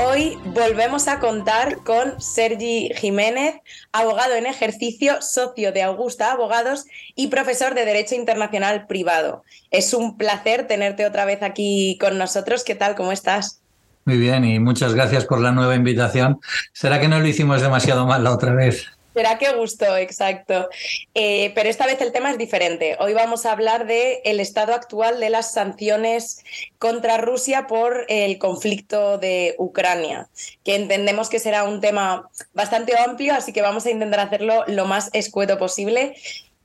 Hoy 0.00 0.38
volvemos 0.54 1.08
a 1.08 1.18
contar 1.18 1.78
con 1.78 2.20
Sergi 2.20 2.92
Jiménez, 2.94 3.56
abogado 3.90 4.34
en 4.34 4.46
ejercicio, 4.46 5.20
socio 5.20 5.72
de 5.72 5.82
Augusta 5.82 6.30
Abogados 6.30 6.84
y 7.16 7.26
profesor 7.26 7.74
de 7.74 7.84
Derecho 7.84 8.14
Internacional 8.14 8.86
Privado. 8.86 9.42
Es 9.72 9.94
un 9.94 10.16
placer 10.16 10.68
tenerte 10.68 11.04
otra 11.04 11.24
vez 11.24 11.42
aquí 11.42 11.98
con 12.00 12.16
nosotros. 12.16 12.62
¿Qué 12.62 12.76
tal? 12.76 12.94
¿Cómo 12.94 13.10
estás? 13.10 13.60
Muy 14.04 14.18
bien 14.18 14.44
y 14.44 14.60
muchas 14.60 14.94
gracias 14.94 15.24
por 15.24 15.40
la 15.40 15.50
nueva 15.50 15.74
invitación. 15.74 16.38
¿Será 16.72 17.00
que 17.00 17.08
no 17.08 17.18
lo 17.18 17.26
hicimos 17.26 17.60
demasiado 17.60 18.06
mal 18.06 18.22
la 18.22 18.32
otra 18.32 18.54
vez? 18.54 18.86
Será 19.18 19.36
que 19.36 19.52
gustó, 19.52 19.96
exacto. 19.96 20.68
Eh, 21.12 21.50
pero 21.56 21.68
esta 21.68 21.86
vez 21.86 22.00
el 22.00 22.12
tema 22.12 22.30
es 22.30 22.38
diferente. 22.38 22.96
Hoy 23.00 23.14
vamos 23.14 23.46
a 23.46 23.50
hablar 23.50 23.84
del 23.88 24.18
el 24.22 24.38
estado 24.38 24.74
actual 24.74 25.18
de 25.18 25.28
las 25.28 25.52
sanciones 25.52 26.44
contra 26.78 27.16
Rusia 27.16 27.66
por 27.66 28.06
el 28.08 28.38
conflicto 28.38 29.18
de 29.18 29.56
Ucrania, 29.58 30.28
que 30.62 30.76
entendemos 30.76 31.28
que 31.30 31.40
será 31.40 31.64
un 31.64 31.80
tema 31.80 32.30
bastante 32.52 32.96
amplio, 32.96 33.34
así 33.34 33.52
que 33.52 33.60
vamos 33.60 33.86
a 33.86 33.90
intentar 33.90 34.20
hacerlo 34.20 34.62
lo 34.68 34.84
más 34.84 35.10
escueto 35.12 35.58
posible. 35.58 36.14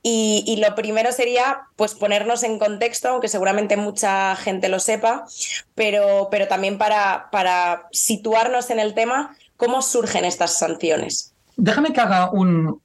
Y, 0.00 0.54
lo 0.60 0.76
primero 0.76 1.10
sería 1.10 1.62
pues 1.74 1.94
ponernos 1.94 2.44
en 2.44 2.60
contexto, 2.60 3.08
aunque 3.08 3.26
seguramente 3.26 3.76
mucha 3.76 4.36
gente 4.36 4.68
lo 4.68 4.78
sepa, 4.78 5.24
pero, 5.74 6.28
pero 6.30 6.46
también 6.46 6.78
para, 6.78 7.30
para 7.32 7.88
situarnos 7.90 8.70
en 8.70 8.78
el 8.78 8.94
tema, 8.94 9.36
cómo 9.56 9.82
surgen 9.82 10.24
estas 10.24 10.56
sanciones. 10.56 11.33
Déjame 11.56 11.92
que 11.92 12.00
haga 12.00 12.30
un, 12.30 12.80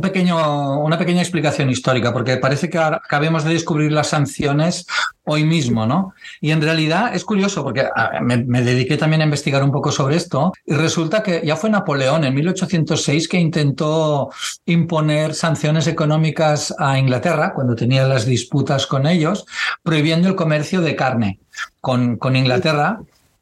pequeño, 0.00 0.80
una 0.80 0.98
pequeña 0.98 1.22
explicación 1.22 1.70
histórica, 1.70 2.12
porque 2.12 2.36
parece 2.36 2.68
que 2.68 2.78
acabemos 2.78 3.44
de 3.44 3.54
descubrir 3.54 3.92
las 3.92 4.08
sanciones 4.08 4.86
hoy 5.24 5.44
mismo, 5.44 5.86
¿no? 5.86 6.12
Y 6.40 6.50
en 6.50 6.60
realidad 6.60 7.14
es 7.14 7.24
curioso, 7.24 7.62
porque 7.62 7.88
me, 8.22 8.62
dediqué 8.62 8.96
también 8.96 9.22
a 9.22 9.24
investigar 9.24 9.62
un 9.62 9.72
poco 9.72 9.92
sobre 9.92 10.16
esto, 10.16 10.52
y 10.66 10.74
resulta 10.74 11.22
que 11.22 11.42
ya 11.44 11.56
fue 11.56 11.70
Napoleón 11.70 12.24
en 12.24 12.34
1806 12.34 13.28
que 13.28 13.38
intentó 13.38 14.30
imponer 14.66 15.34
sanciones 15.34 15.86
económicas 15.86 16.74
a 16.78 16.98
Inglaterra, 16.98 17.52
cuando 17.54 17.74
tenía 17.74 18.06
las 18.06 18.26
disputas 18.26 18.86
con 18.86 19.06
ellos, 19.06 19.46
prohibiendo 19.82 20.28
el 20.28 20.36
comercio 20.36 20.80
de 20.80 20.96
carne 20.96 21.40
con, 21.80 22.16
con 22.16 22.36
Inglaterra. 22.36 23.00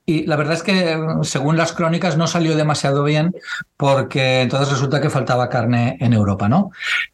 Y 0.08 0.24
la 0.24 0.36
verdad 0.36 0.54
es 0.54 0.62
que, 0.62 0.98
según 1.20 1.58
las 1.58 1.74
crónicas, 1.74 2.16
no 2.16 2.26
salió 2.26 2.56
demasiado 2.56 3.04
bien 3.04 3.34
porque 3.76 4.40
entonces 4.40 4.70
resulta 4.70 5.02
que 5.02 5.10
faltaba 5.10 5.50
carne 5.50 5.98
en 6.00 6.14
Europa, 6.14 6.48
¿no? 6.48 6.70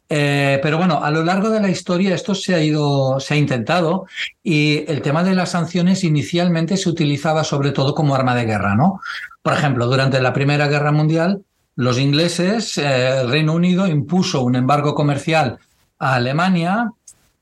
Eh, 0.09 0.61
pero 0.63 0.79
bueno, 0.79 1.03
a 1.03 1.11
lo 1.11 1.25
largo 1.25 1.51
de 1.51 1.59
la 1.59 1.69
historia 1.69 2.15
esto 2.15 2.37
se 2.37 2.55
ha 2.55 2.63
ido, 2.63 3.19
se 3.19 3.35
ha 3.35 3.37
intentado 3.37 4.07
y 4.45 4.85
el 4.87 5.03
tema 5.03 5.25
de 5.25 5.35
las 5.35 5.51
sanciones 5.51 6.05
inicialmente 6.05 6.77
se 6.77 6.89
utilizaba 6.89 7.43
sobre 7.43 7.73
todo 7.73 7.97
como 7.97 8.15
arma 8.15 8.37
de 8.37 8.45
guerra, 8.45 8.77
¿no? 8.77 9.01
Por 9.43 9.55
ejemplo, 9.55 9.89
durante 9.89 10.21
la 10.21 10.33
Primera 10.33 10.69
Guerra 10.69 10.93
Mundial, 10.93 11.43
los 11.75 11.99
ingleses, 11.99 12.79
eh, 12.79 13.23
el 13.23 13.29
Reino 13.29 13.55
Unido 13.55 13.89
impuso 13.89 14.45
un 14.45 14.55
embargo 14.55 14.95
comercial 14.95 15.59
a 15.99 16.15
Alemania 16.15 16.93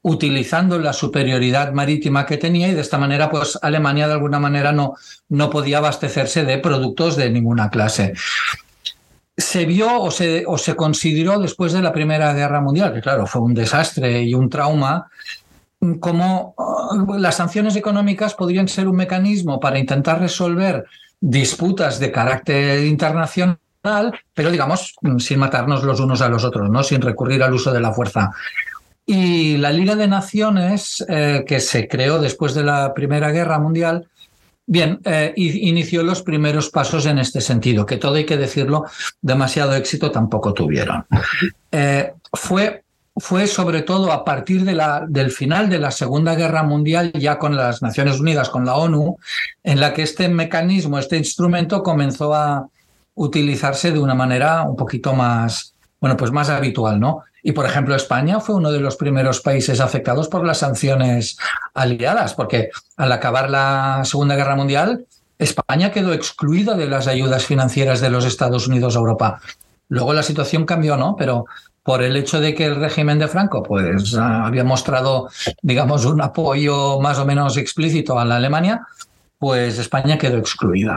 utilizando 0.03 0.79
la 0.79 0.93
superioridad 0.93 1.73
marítima 1.73 2.27
que 2.27 2.37
tenía 2.37 2.69
y 2.69 2.75
de 2.75 2.81
esta 2.81 2.99
manera 2.99 3.31
pues 3.31 3.59
Alemania 3.63 4.09
de 4.09 4.15
alguna 4.15 4.41
manera 4.41 4.73
no, 4.73 4.95
no 5.29 5.49
podía 5.49 5.79
abastecerse 5.79 6.45
de 6.45 6.59
productos 6.59 7.17
de 7.17 7.31
ninguna 7.31 7.71
clase. 7.71 8.15
Se 9.37 9.65
vio 9.65 10.01
o 10.01 10.11
se, 10.11 10.45
o 10.47 10.59
se 10.59 10.75
consideró 10.75 11.39
después 11.39 11.73
de 11.73 11.83
la 11.83 11.93
Primera 11.93 12.35
Guerra 12.35 12.61
Mundial, 12.61 12.93
que 12.93 13.01
claro, 13.01 13.27
fue 13.27 13.41
un 13.41 13.55
desastre 13.55 14.23
y 14.23 14.35
un 14.35 14.51
trauma, 14.51 15.09
como 16.01 16.55
uh, 16.57 17.19
las 17.19 17.37
sanciones 17.37 17.77
económicas 17.77 18.35
podrían 18.35 18.69
ser 18.69 18.89
un 18.89 18.97
mecanismo 18.97 19.59
para 19.59 19.79
intentar 19.79 20.21
resolver 20.21 20.85
disputas 21.21 21.99
de 21.99 22.13
carácter 22.13 22.85
internacional 22.85 23.59
pero 24.35 24.51
digamos, 24.51 24.95
sin 25.19 25.39
matarnos 25.39 25.83
los 25.83 25.99
unos 26.01 26.21
a 26.21 26.29
los 26.29 26.45
otros, 26.45 26.71
¿no? 26.71 26.83
sin 26.83 27.01
recurrir 27.01 27.43
al 27.43 27.53
uso 27.53 27.73
de 27.73 27.81
la 27.81 27.93
fuerza. 27.93 28.31
Y 29.05 29.57
la 29.57 29.73
Liga 29.73 29.97
de 29.97 30.07
Naciones, 30.07 31.05
eh, 31.09 31.45
que 31.47 31.61
se 31.61 31.89
creó 31.89 32.21
después 32.21 32.55
de 32.55 32.63
la 32.63 32.95
Primera 32.95 33.31
Guerra 33.33 33.59
Mundial, 33.59 34.09
bien, 34.67 35.01
eh, 35.05 35.33
inició 35.37 36.03
los 36.03 36.23
primeros 36.23 36.71
pasos 36.71 37.07
en 37.07 37.19
este 37.19 37.41
sentido, 37.41 37.85
que 37.85 37.97
todo 37.97 38.15
hay 38.15 38.25
que 38.25 38.37
decirlo, 38.37 38.85
demasiado 39.21 39.75
éxito 39.75 40.11
tampoco 40.11 40.53
tuvieron. 40.55 41.05
Eh, 41.75 42.13
fue, 42.35 42.85
fue 43.17 43.47
sobre 43.47 43.81
todo 43.81 44.13
a 44.13 44.27
partir 44.27 44.63
de 44.63 44.75
la, 44.75 45.07
del 45.09 45.31
final 45.31 45.71
de 45.71 45.79
la 45.79 45.91
Segunda 45.91 46.35
Guerra 46.35 46.63
Mundial, 46.63 47.13
ya 47.15 47.39
con 47.39 47.57
las 47.57 47.81
Naciones 47.81 48.21
Unidas, 48.21 48.51
con 48.51 48.67
la 48.67 48.77
ONU, 48.77 49.17
en 49.65 49.81
la 49.81 49.95
que 49.95 50.03
este 50.03 50.29
mecanismo, 50.29 50.99
este 50.99 51.17
instrumento 51.17 51.83
comenzó 51.83 52.35
a 52.35 52.69
utilizarse 53.15 53.91
de 53.91 54.01
una 54.01 54.15
manera 54.15 54.65
un 54.65 54.77
poquito 54.77 55.15
más, 55.15 55.73
bueno, 55.99 56.15
pues 56.15 56.31
más 56.31 56.51
habitual, 56.51 57.01
¿no? 57.01 57.23
Y, 57.43 57.53
por 57.53 57.67
ejemplo, 57.67 57.95
España 57.95 58.41
fue 58.41 58.55
uno 58.55 58.71
de 58.71 58.81
los 58.81 58.97
primeros 58.97 59.41
países 59.41 59.81
afectados 59.81 60.29
por 60.29 60.45
las 60.45 60.59
sanciones 60.59 61.37
aliadas, 61.75 62.35
porque 62.35 62.71
al 62.97 63.11
acabar 63.11 63.51
la 63.51 64.03
Segunda 64.05 64.37
Guerra 64.37 64.55
Mundial, 64.55 65.07
España 65.39 65.91
quedó 65.91 66.13
excluida 66.13 66.77
de 66.77 66.87
las 66.87 67.09
ayudas 67.09 67.45
financieras 67.45 68.01
de 68.01 68.11
los 68.11 68.25
Estados 68.25 68.69
Unidos 68.69 68.95
a 68.95 69.01
Europa. 69.01 69.41
Luego 69.89 70.13
la 70.13 70.23
situación 70.23 70.65
cambió, 70.65 70.97
¿no? 70.97 71.17
Pero 71.17 71.47
por 71.83 72.03
el 72.03 72.17
hecho 72.17 72.41
de 72.41 72.55
que 72.55 72.67
el 72.67 72.77
régimen 72.77 73.19
de 73.19 73.27
Franco 73.27 73.63
pues, 73.63 74.15
había 74.15 74.63
mostrado, 74.63 75.29
digamos, 75.63 76.05
un 76.05 76.23
apoyo 76.23 77.01
más 77.01 77.19
o 77.19 77.27
menos 77.27 77.57
explícito 77.57 78.19
a 78.19 78.25
la 78.25 78.37
Alemania, 78.37 78.87
pues 79.43 79.77
España 79.77 80.17
quedó 80.17 80.39
excluida. 80.39 80.97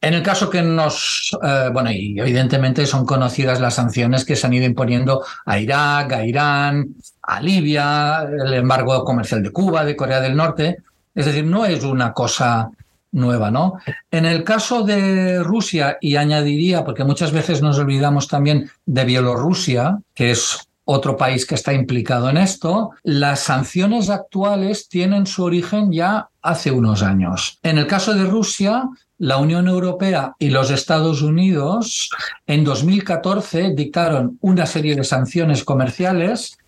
En 0.00 0.14
el 0.14 0.22
caso 0.22 0.48
que 0.48 0.62
nos, 0.62 1.36
eh, 1.42 1.70
bueno, 1.72 1.90
y 1.90 2.20
evidentemente 2.20 2.86
son 2.86 3.04
conocidas 3.04 3.58
las 3.58 3.74
sanciones 3.74 4.24
que 4.24 4.36
se 4.36 4.46
han 4.46 4.52
ido 4.52 4.64
imponiendo 4.64 5.24
a 5.44 5.58
Irak, 5.58 6.12
a 6.12 6.24
Irán, 6.24 6.94
a 7.20 7.40
Libia, 7.40 8.28
el 8.30 8.54
embargo 8.54 9.04
comercial 9.04 9.42
de 9.42 9.50
Cuba, 9.50 9.84
de 9.84 9.96
Corea 9.96 10.20
del 10.20 10.36
Norte. 10.36 10.76
Es 11.16 11.26
decir, 11.26 11.44
no 11.46 11.66
es 11.66 11.82
una 11.82 12.12
cosa 12.12 12.70
nueva, 13.10 13.50
¿no? 13.50 13.80
En 14.08 14.24
el 14.24 14.44
caso 14.44 14.84
de 14.84 15.42
Rusia, 15.42 15.98
y 16.00 16.14
añadiría, 16.14 16.84
porque 16.84 17.02
muchas 17.02 17.32
veces 17.32 17.60
nos 17.60 17.76
olvidamos 17.80 18.28
también 18.28 18.70
de 18.86 19.04
Bielorrusia, 19.04 19.98
que 20.14 20.30
es 20.30 20.68
otro 20.84 21.16
país 21.16 21.46
que 21.46 21.54
está 21.54 21.72
implicado 21.72 22.28
en 22.28 22.36
esto, 22.36 22.90
las 23.02 23.40
sanciones 23.40 24.10
actuales 24.10 24.88
tienen 24.88 25.26
su 25.26 25.44
origen 25.44 25.90
ya 25.92 26.28
hace 26.42 26.70
unos 26.70 27.02
años. 27.02 27.58
En 27.62 27.78
el 27.78 27.86
caso 27.86 28.14
de 28.14 28.24
Rusia, 28.24 28.88
la 29.18 29.38
Unión 29.38 29.68
Europea 29.68 30.34
y 30.38 30.50
los 30.50 30.70
Estados 30.70 31.22
Unidos 31.22 32.10
en 32.46 32.64
2014 32.64 33.72
dictaron 33.74 34.38
una 34.40 34.66
serie 34.66 34.94
de 34.96 35.04
sanciones 35.04 35.64
comerciales 35.64 36.58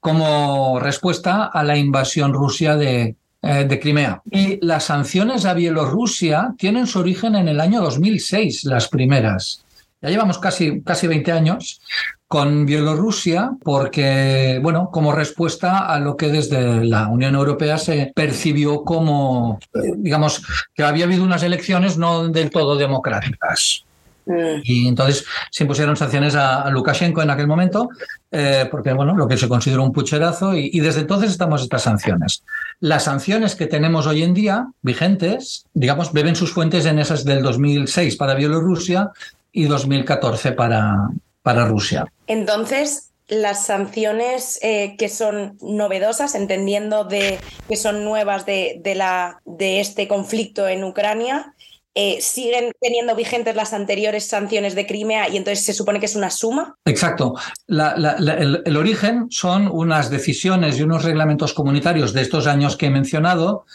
como 0.00 0.78
respuesta 0.80 1.46
a 1.46 1.62
la 1.62 1.76
invasión 1.76 2.32
rusa 2.32 2.76
de, 2.76 3.16
eh, 3.42 3.78
Crimea. 3.80 4.22
Y 4.30 4.64
las 4.64 4.84
sanciones 4.84 5.44
a 5.44 5.54
Bielorrusia 5.54 6.54
tienen 6.56 6.86
su 6.86 7.00
origen 7.00 7.34
en 7.34 7.48
el 7.48 7.60
año 7.60 7.82
2006, 7.82 8.64
las 8.64 8.88
primeras. 8.88 9.64
Ya 10.00 10.10
llevamos 10.10 10.38
casi, 10.38 10.80
casi 10.82 11.06
20 11.06 11.32
años 11.32 11.80
con 12.28 12.66
Bielorrusia 12.66 13.52
porque, 13.62 14.58
bueno, 14.62 14.90
como 14.92 15.12
respuesta 15.12 15.86
a 15.86 16.00
lo 16.00 16.16
que 16.16 16.28
desde 16.28 16.84
la 16.84 17.08
Unión 17.08 17.34
Europea 17.34 17.78
se 17.78 18.12
percibió 18.14 18.82
como, 18.82 19.60
digamos, 19.96 20.42
que 20.74 20.82
había 20.82 21.04
habido 21.04 21.22
unas 21.22 21.42
elecciones 21.42 21.96
no 21.98 22.28
del 22.28 22.50
todo 22.50 22.76
democráticas. 22.76 23.84
Mm. 24.26 24.60
Y 24.64 24.88
entonces 24.88 25.24
se 25.52 25.62
impusieron 25.62 25.96
sanciones 25.96 26.34
a, 26.34 26.68
Lukashenko 26.68 27.22
en 27.22 27.30
aquel 27.30 27.46
momento, 27.46 27.90
eh, 28.32 28.66
porque 28.72 28.92
bueno, 28.92 29.16
lo 29.16 29.28
que 29.28 29.36
se 29.36 29.48
consideró 29.48 29.84
un 29.84 29.92
pucherazo, 29.92 30.52
y, 30.52 30.68
y, 30.72 30.80
desde 30.80 31.02
entonces 31.02 31.30
estamos 31.30 31.62
estas 31.62 31.82
sanciones. 31.82 32.42
Las 32.80 33.04
sanciones 33.04 33.54
que 33.54 33.68
tenemos 33.68 34.08
hoy 34.08 34.24
en 34.24 34.34
día, 34.34 34.66
vigentes, 34.82 35.64
digamos, 35.74 36.12
beben 36.12 36.34
sus 36.34 36.52
fuentes 36.52 36.86
en 36.86 36.98
esas 36.98 37.24
del 37.24 37.42
2006 37.44 38.16
para 38.16 38.34
Bielorrusia 38.34 39.12
y 39.52 39.66
2014 39.66 40.52
para, 40.52 41.08
para 41.46 41.64
Rusia. 41.64 42.12
Entonces, 42.26 43.12
las 43.28 43.66
sanciones 43.66 44.58
eh, 44.62 44.96
que 44.98 45.08
son 45.08 45.56
novedosas, 45.60 46.34
entendiendo 46.34 47.04
de, 47.04 47.38
que 47.68 47.76
son 47.76 48.02
nuevas 48.02 48.46
de, 48.46 48.80
de, 48.82 48.96
la, 48.96 49.40
de 49.44 49.78
este 49.78 50.08
conflicto 50.08 50.66
en 50.66 50.82
Ucrania, 50.82 51.54
eh, 51.94 52.18
siguen 52.20 52.72
teniendo 52.80 53.14
vigentes 53.14 53.54
las 53.54 53.72
anteriores 53.72 54.26
sanciones 54.26 54.74
de 54.74 54.88
Crimea 54.88 55.28
y 55.28 55.36
entonces 55.36 55.64
se 55.64 55.72
supone 55.72 56.00
que 56.00 56.06
es 56.06 56.16
una 56.16 56.30
suma. 56.30 56.74
Exacto. 56.84 57.34
el, 57.68 58.76
origen 58.76 59.28
son 59.30 59.68
unas 59.68 60.10
decisiones 60.10 60.80
y 60.80 60.82
unos 60.82 61.04
reglamentos 61.04 61.54
comunitarios 61.54 62.12
de 62.12 62.22
estos 62.22 62.48
años 62.48 62.76
que 62.76 62.86
he 62.86 62.90
mencionado 62.90 63.66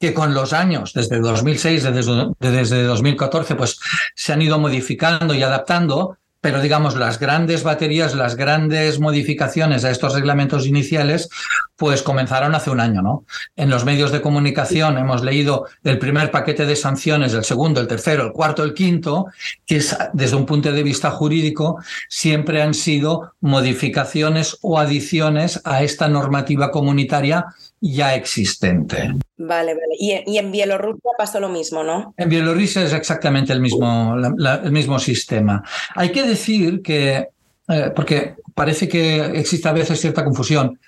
que 0.00 0.14
con 0.14 0.32
los 0.32 0.54
años, 0.54 0.94
desde 0.94 1.20
2006, 1.20 1.82
desde, 1.82 2.28
desde 2.40 2.82
2014, 2.84 3.54
pues 3.54 3.78
se 4.14 4.32
han 4.32 4.40
ido 4.40 4.58
modificando 4.58 5.34
y 5.34 5.42
adaptando 5.42 6.16
pero 6.40 6.60
digamos, 6.60 6.96
las 6.96 7.18
grandes 7.18 7.62
baterías, 7.62 8.14
las 8.14 8.34
grandes 8.34 8.98
modificaciones 8.98 9.84
a 9.84 9.90
estos 9.90 10.14
reglamentos 10.14 10.66
iniciales, 10.66 11.28
pues 11.76 12.02
comenzaron 12.02 12.54
hace 12.54 12.70
un 12.70 12.80
año, 12.80 13.02
¿no? 13.02 13.24
En 13.56 13.68
los 13.68 13.84
medios 13.84 14.10
de 14.10 14.22
comunicación 14.22 14.96
hemos 14.96 15.22
leído 15.22 15.66
el 15.84 15.98
primer 15.98 16.30
paquete 16.30 16.66
de 16.66 16.76
sanciones, 16.76 17.34
el 17.34 17.44
segundo, 17.44 17.80
el 17.80 17.88
tercero, 17.88 18.24
el 18.24 18.32
cuarto, 18.32 18.64
el 18.64 18.74
quinto, 18.74 19.26
que 19.66 19.76
es, 19.76 19.96
desde 20.12 20.36
un 20.36 20.46
punto 20.46 20.72
de 20.72 20.82
vista 20.82 21.10
jurídico 21.10 21.82
siempre 22.08 22.62
han 22.62 22.74
sido 22.74 23.34
modificaciones 23.40 24.56
o 24.62 24.78
adiciones 24.78 25.60
a 25.64 25.82
esta 25.82 26.08
normativa 26.08 26.70
comunitaria 26.70 27.46
ya 27.80 28.14
existente. 28.14 29.14
Vale, 29.42 29.72
vale. 29.72 29.96
Y, 29.98 30.36
en 30.36 30.52
Bielorrusia 30.52 31.12
pasó 31.16 31.40
lo 31.40 31.48
mismo, 31.48 31.82
¿no? 31.82 32.12
En 32.18 32.28
Bielorrusia 32.28 32.82
es 32.82 32.92
exactamente 32.92 33.54
el 33.54 33.60
mismo, 33.60 34.14
el 34.14 34.70
mismo 34.70 34.98
sistema. 34.98 35.64
Hay 35.94 36.12
que 36.12 36.24
decir 36.24 36.82
que, 36.82 37.28
eh, 37.68 37.92
porque 37.96 38.34
parece 38.54 38.86
que 38.86 39.24
existe 39.38 39.66
a 39.66 39.72
veces 39.72 39.98
cierta 39.98 40.24
confusión, 40.24 40.78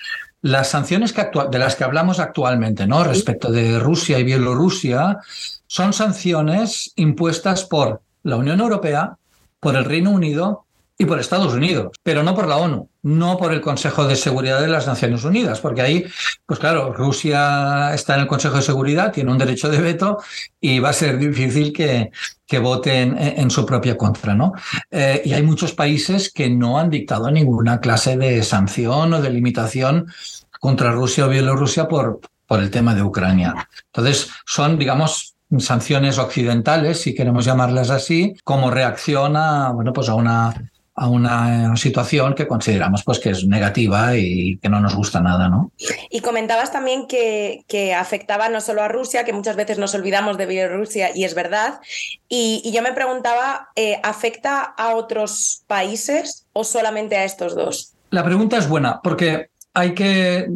las 0.42 0.68
sanciones 0.68 1.14
que 1.14 1.30
de 1.50 1.58
las 1.58 1.76
que 1.76 1.84
hablamos 1.84 2.20
actualmente, 2.20 2.86
¿no? 2.86 3.02
Respecto 3.04 3.50
de 3.50 3.78
Rusia 3.78 4.18
y 4.18 4.24
Bielorrusia, 4.24 5.18
son 5.66 5.94
sanciones 5.94 6.92
impuestas 6.96 7.64
por 7.64 8.02
la 8.22 8.36
Unión 8.36 8.60
Europea, 8.60 9.16
por 9.60 9.76
el 9.76 9.86
Reino 9.86 10.10
Unido 10.10 10.66
y 11.02 11.04
por 11.04 11.18
Estados 11.18 11.52
Unidos, 11.52 11.90
pero 12.04 12.22
no 12.22 12.32
por 12.32 12.46
la 12.46 12.58
ONU, 12.58 12.88
no 13.02 13.36
por 13.36 13.52
el 13.52 13.60
Consejo 13.60 14.06
de 14.06 14.14
Seguridad 14.14 14.60
de 14.60 14.68
las 14.68 14.86
Naciones 14.86 15.24
Unidas, 15.24 15.58
porque 15.58 15.82
ahí, 15.82 16.04
pues 16.46 16.60
claro, 16.60 16.92
Rusia 16.92 17.92
está 17.92 18.14
en 18.14 18.20
el 18.20 18.26
Consejo 18.28 18.56
de 18.56 18.62
Seguridad, 18.62 19.12
tiene 19.12 19.32
un 19.32 19.38
derecho 19.38 19.68
de 19.68 19.80
veto 19.80 20.18
y 20.60 20.78
va 20.78 20.90
a 20.90 20.92
ser 20.92 21.18
difícil 21.18 21.72
que, 21.72 22.12
que 22.46 22.60
voten 22.60 23.18
en, 23.18 23.50
su 23.50 23.66
propia 23.66 23.96
contra, 23.96 24.32
¿no? 24.32 24.52
Eh, 24.92 25.22
y 25.24 25.32
hay 25.32 25.42
muchos 25.42 25.72
países 25.72 26.32
que 26.32 26.48
no 26.48 26.78
han 26.78 26.88
dictado 26.88 27.28
ninguna 27.32 27.80
clase 27.80 28.16
de 28.16 28.40
sanción 28.44 29.12
o 29.14 29.20
de 29.20 29.30
limitación 29.30 30.06
contra 30.60 30.92
Rusia 30.92 31.26
o 31.26 31.28
Bielorrusia 31.28 31.88
por, 31.88 32.20
por 32.46 32.60
el 32.60 32.70
tema 32.70 32.94
de 32.94 33.02
Ucrania. 33.02 33.68
Entonces, 33.86 34.30
son, 34.46 34.78
digamos, 34.78 35.34
sanciones 35.58 36.18
occidentales, 36.18 37.00
si 37.00 37.12
queremos 37.12 37.44
llamarlas 37.44 37.90
así, 37.90 38.34
como 38.44 38.70
reacción 38.70 39.36
a, 39.36 39.70
bueno, 39.72 39.92
pues 39.92 40.08
a 40.08 40.14
una 40.14 40.54
a 40.94 41.08
una 41.08 41.74
situación 41.76 42.34
que 42.34 42.46
consideramos 42.46 43.02
pues 43.02 43.18
que 43.18 43.30
es 43.30 43.46
negativa 43.46 44.16
y 44.16 44.58
que 44.58 44.68
no 44.68 44.80
nos 44.80 44.94
gusta 44.94 45.20
nada, 45.20 45.48
¿no? 45.48 45.72
Y 46.10 46.20
comentabas 46.20 46.70
también 46.70 47.06
que, 47.06 47.64
que 47.66 47.94
afectaba 47.94 48.48
no 48.50 48.60
solo 48.60 48.82
a 48.82 48.88
Rusia, 48.88 49.24
que 49.24 49.32
muchas 49.32 49.56
veces 49.56 49.78
nos 49.78 49.94
olvidamos 49.94 50.36
de 50.36 50.46
Bielorrusia 50.46 51.16
y 51.16 51.24
es 51.24 51.34
verdad. 51.34 51.80
Y, 52.28 52.70
yo 52.74 52.82
me 52.82 52.92
preguntaba, 52.92 53.68
eh, 53.76 54.00
¿afecta 54.02 54.60
a 54.62 54.94
otros 54.94 55.64
países 55.66 56.46
o 56.52 56.64
solamente 56.64 57.16
a 57.16 57.24
estos 57.24 57.54
dos? 57.54 57.94
La 58.10 58.24
pregunta 58.24 58.58
es 58.58 58.68
buena, 58.68 59.00
porque 59.02 59.48
hay 59.74 59.94
que, 59.94 60.48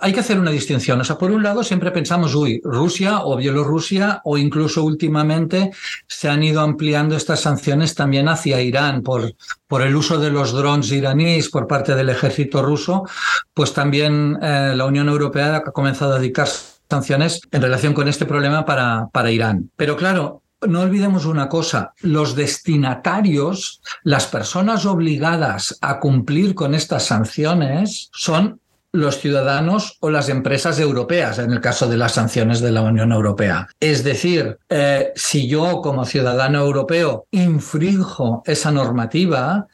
hay 0.00 0.12
que 0.12 0.20
hacer 0.20 0.38
una 0.38 0.50
distinción. 0.50 1.00
O 1.00 1.04
sea, 1.04 1.18
por 1.18 1.30
un 1.30 1.42
lado, 1.42 1.62
siempre 1.62 1.90
pensamos, 1.90 2.34
uy, 2.34 2.60
Rusia 2.64 3.20
o 3.24 3.36
Bielorrusia, 3.36 4.22
o 4.24 4.38
incluso 4.38 4.82
últimamente 4.82 5.70
se 6.06 6.28
han 6.28 6.42
ido 6.42 6.60
ampliando 6.62 7.14
estas 7.14 7.40
sanciones 7.40 7.94
también 7.94 8.28
hacia 8.28 8.62
Irán 8.62 9.02
por, 9.02 9.34
por 9.66 9.82
el 9.82 9.94
uso 9.94 10.18
de 10.18 10.30
los 10.30 10.52
drones 10.52 10.90
iraníes 10.90 11.50
por 11.50 11.66
parte 11.66 11.94
del 11.94 12.08
ejército 12.08 12.62
ruso, 12.62 13.04
pues 13.52 13.74
también 13.74 14.38
eh, 14.40 14.72
la 14.74 14.86
Unión 14.86 15.08
Europea 15.08 15.56
ha 15.56 15.62
comenzado 15.64 16.14
a 16.14 16.18
dictar 16.18 16.48
sanciones 16.88 17.40
en 17.50 17.62
relación 17.62 17.92
con 17.92 18.08
este 18.08 18.24
problema 18.24 18.64
para, 18.64 19.08
para 19.12 19.30
Irán. 19.30 19.70
Pero 19.76 19.96
claro, 19.96 20.42
no 20.66 20.80
olvidemos 20.80 21.26
una 21.26 21.48
cosa, 21.48 21.92
los 22.00 22.36
destinatarios, 22.36 23.82
las 24.04 24.26
personas 24.26 24.86
obligadas 24.86 25.76
a 25.80 25.98
cumplir 25.98 26.54
con 26.54 26.74
estas 26.74 27.04
sanciones 27.04 28.10
son 28.12 28.60
los 28.92 29.18
ciudadanos 29.18 29.96
o 30.00 30.10
las 30.10 30.28
empresas 30.28 30.78
europeas, 30.78 31.38
en 31.38 31.50
el 31.50 31.60
caso 31.60 31.88
de 31.88 31.96
las 31.96 32.12
sanciones 32.12 32.60
de 32.60 32.72
la 32.72 32.82
Unión 32.82 33.10
Europea. 33.10 33.68
Es 33.80 34.04
decir, 34.04 34.58
eh, 34.68 35.12
si 35.16 35.48
yo 35.48 35.80
como 35.80 36.04
ciudadano 36.04 36.60
europeo 36.60 37.26
infringo 37.30 38.42
esa 38.46 38.70
normativa 38.70 39.66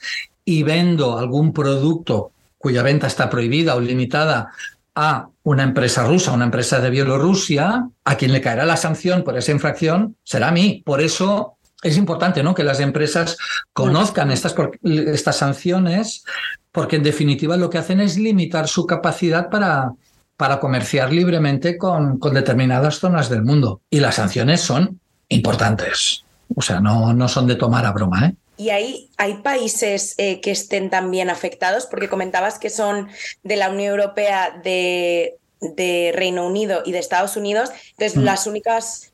y 0.45 0.63
vendo 0.63 1.19
algún 1.19 1.53
producto 1.53 2.31
cuya 2.59 2.83
venta 2.83 3.07
está 3.07 3.29
prohibida 3.29 3.75
o 3.75 3.81
limitada 3.81 4.53
a 4.95 5.29
una 5.45 5.63
empresa 5.63 6.05
rusa, 6.05 6.33
una 6.33 6.45
empresa 6.45 6.81
de 6.81 6.91
Bielorrusia, 6.91 7.89
a 8.05 8.17
quien 8.17 8.33
le 8.33 8.41
caerá 8.41 8.65
la 8.65 8.77
sanción 8.77 9.23
por 9.23 9.37
esa 9.37 9.53
infracción 9.53 10.17
será 10.25 10.49
a 10.49 10.53
mí. 10.53 10.83
Por 10.85 11.01
eso 11.01 11.58
es 11.83 11.97
importante 11.97 12.43
¿no? 12.43 12.55
que 12.55 12.65
las 12.65 12.81
empresas 12.81 13.37
conozcan 13.73 14.31
estas, 14.31 14.55
estas 14.83 15.37
sanciones 15.37 16.25
porque 16.73 16.97
en 16.97 17.03
definitiva 17.03 17.57
lo 17.57 17.71
que 17.71 17.79
hacen 17.79 18.01
es 18.01 18.17
limitar 18.17 18.69
su 18.69 18.87
capacidad 18.87 19.49
para, 19.49 19.93
para 20.37 20.61
comerciar 20.61 21.13
libremente 21.13 21.79
con, 21.79 22.19
con 22.19 22.35
determinadas 22.35 22.99
zonas 22.99 23.29
del 23.29 23.43
mundo. 23.43 23.81
Y 23.91 24.01
las 24.01 24.17
sanciones 24.17 24.61
son 24.61 25.01
importantes. 25.29 26.25
O 26.55 26.63
sea, 26.63 26.81
no, 26.81 27.13
no 27.13 27.29
son 27.29 27.47
de 27.47 27.57
tomar 27.57 27.87
a 27.87 27.93
broma. 27.93 28.27
¿eh? 28.27 28.35
¿Y 28.57 28.71
ahí 28.71 29.11
hay 29.17 29.35
países 29.39 30.15
eh, 30.19 30.41
que 30.41 30.51
estén 30.51 30.91
también 30.91 31.31
afectados? 31.31 31.87
Porque 31.87 32.09
comentabas 32.09 32.59
que 32.59 32.71
son 32.71 33.09
de 33.43 33.57
la 33.57 33.71
Unión 33.71 33.91
Europea, 33.91 34.61
de, 34.63 35.37
de 35.61 36.13
Reino 36.15 36.47
Unido 36.47 36.83
y 36.85 36.93
de 36.93 36.99
Estados 36.99 37.37
Unidos. 37.37 37.71
Entonces, 37.91 38.17
mm. 38.17 38.25
las 38.25 38.47
únicas 38.47 39.08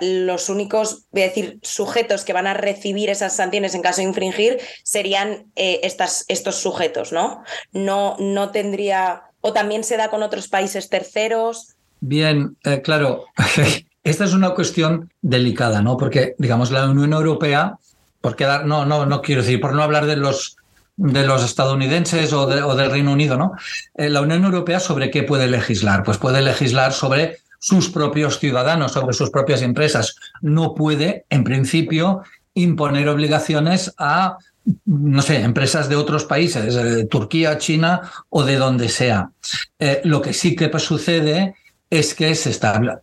los 0.00 0.48
únicos, 0.48 1.06
decir, 1.12 1.58
sujetos 1.62 2.24
que 2.24 2.32
van 2.32 2.46
a 2.46 2.54
recibir 2.54 3.10
esas 3.10 3.36
sanciones 3.36 3.74
en 3.74 3.82
caso 3.82 4.00
de 4.00 4.08
infringir 4.08 4.58
serían 4.82 5.46
eh, 5.56 5.80
estas, 5.82 6.24
estos 6.28 6.56
sujetos, 6.56 7.12
¿no? 7.12 7.42
¿no? 7.72 8.16
No 8.18 8.50
tendría, 8.50 9.22
o 9.40 9.52
también 9.52 9.84
se 9.84 9.96
da 9.96 10.10
con 10.10 10.22
otros 10.22 10.48
países 10.48 10.88
terceros. 10.88 11.74
Bien, 12.00 12.56
eh, 12.64 12.82
claro, 12.82 13.24
esta 14.04 14.24
es 14.24 14.32
una 14.34 14.50
cuestión 14.50 15.10
delicada, 15.22 15.82
¿no? 15.82 15.96
Porque, 15.96 16.34
digamos, 16.38 16.70
la 16.70 16.88
Unión 16.88 17.12
Europea, 17.12 17.78
por 18.20 18.36
quedar, 18.36 18.66
no, 18.66 18.84
no, 18.84 19.06
no 19.06 19.22
quiero 19.22 19.42
decir, 19.42 19.60
por 19.60 19.74
no 19.74 19.82
hablar 19.82 20.06
de 20.06 20.16
los 20.16 20.56
de 20.96 21.26
los 21.26 21.44
estadounidenses 21.44 22.32
o, 22.32 22.42
o 22.42 22.76
del 22.76 22.90
Reino 22.90 23.12
Unido, 23.12 23.36
¿no? 23.36 23.52
Eh, 23.96 24.08
la 24.08 24.20
Unión 24.20 24.44
Europea 24.44 24.78
sobre 24.78 25.10
qué 25.10 25.24
puede 25.24 25.48
legislar? 25.48 26.04
Pues 26.04 26.18
puede 26.18 26.40
legislar 26.40 26.92
sobre 26.92 27.38
sus 27.64 27.88
propios 27.88 28.38
ciudadanos, 28.40 28.92
sobre 28.92 29.14
sus 29.14 29.30
propias 29.30 29.62
empresas. 29.62 30.16
No 30.42 30.74
puede, 30.74 31.24
en 31.30 31.44
principio, 31.44 32.22
imponer 32.52 33.08
obligaciones 33.08 33.94
a, 33.96 34.36
no 34.84 35.22
sé, 35.22 35.40
empresas 35.40 35.88
de 35.88 35.96
otros 35.96 36.26
países, 36.26 36.74
de 36.74 37.06
Turquía, 37.06 37.56
China 37.56 38.02
o 38.28 38.44
de 38.44 38.56
donde 38.56 38.90
sea. 38.90 39.30
Eh, 39.78 40.02
lo 40.04 40.20
que 40.20 40.34
sí 40.34 40.54
que 40.54 40.70
sucede 40.78 41.54
es 41.88 42.14
que 42.14 42.36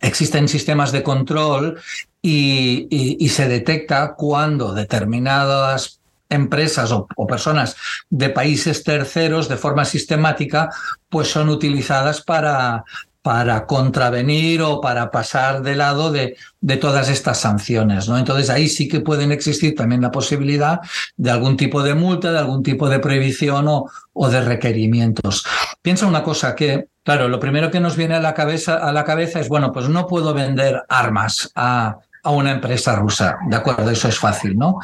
existen 0.00 0.46
sistemas 0.46 0.92
de 0.92 1.02
control 1.02 1.80
y, 2.22 3.28
se 3.30 3.48
detecta 3.48 4.14
cuando 4.14 4.74
determinadas 4.74 5.98
empresas 6.28 6.92
o, 6.92 7.08
o, 7.16 7.26
personas 7.26 7.74
de 8.10 8.30
países 8.30 8.84
terceros 8.84 9.48
de 9.48 9.56
forma 9.56 9.84
sistemática 9.84 10.70
pues 11.08 11.28
son 11.28 11.48
utilizadas 11.48 12.22
para, 12.22 12.84
para 13.22 13.66
contravenir 13.66 14.62
o 14.62 14.80
para 14.80 15.10
pasar 15.10 15.62
de 15.62 15.76
lado 15.76 16.10
de, 16.10 16.36
de, 16.60 16.76
todas 16.76 17.08
estas 17.08 17.38
sanciones. 17.38 18.08
¿no? 18.08 18.18
Entonces 18.18 18.50
ahí 18.50 18.68
sí 18.68 18.88
que 18.88 19.00
pueden 19.00 19.30
existir 19.30 19.76
también 19.76 20.02
la 20.02 20.10
posibilidad 20.10 20.80
de 21.16 21.30
algún 21.30 21.56
tipo 21.56 21.82
de 21.84 21.94
multa, 21.94 22.32
de 22.32 22.40
algún 22.40 22.64
tipo 22.64 22.88
de 22.88 22.98
prohibición 22.98 23.68
o, 23.68 23.86
o 24.12 24.28
de 24.28 24.40
requerimientos. 24.40 25.46
Piensa 25.82 26.06
una 26.06 26.24
cosa 26.24 26.56
que, 26.56 26.88
claro, 27.04 27.28
lo 27.28 27.38
primero 27.38 27.70
que 27.70 27.80
nos 27.80 27.96
viene 27.96 28.16
a 28.16 28.20
la 28.20 28.34
cabeza, 28.34 28.76
a 28.76 28.92
la 28.92 29.04
cabeza 29.04 29.38
es, 29.38 29.48
bueno, 29.48 29.72
pues 29.72 29.88
no 29.88 30.08
puedo 30.08 30.34
vender 30.34 30.82
armas 30.88 31.50
a 31.54 31.98
a 32.22 32.30
una 32.30 32.52
empresa 32.52 32.94
rusa. 32.96 33.38
De 33.48 33.56
acuerdo, 33.56 33.90
eso 33.90 34.08
es 34.08 34.18
fácil, 34.18 34.56
¿no? 34.56 34.78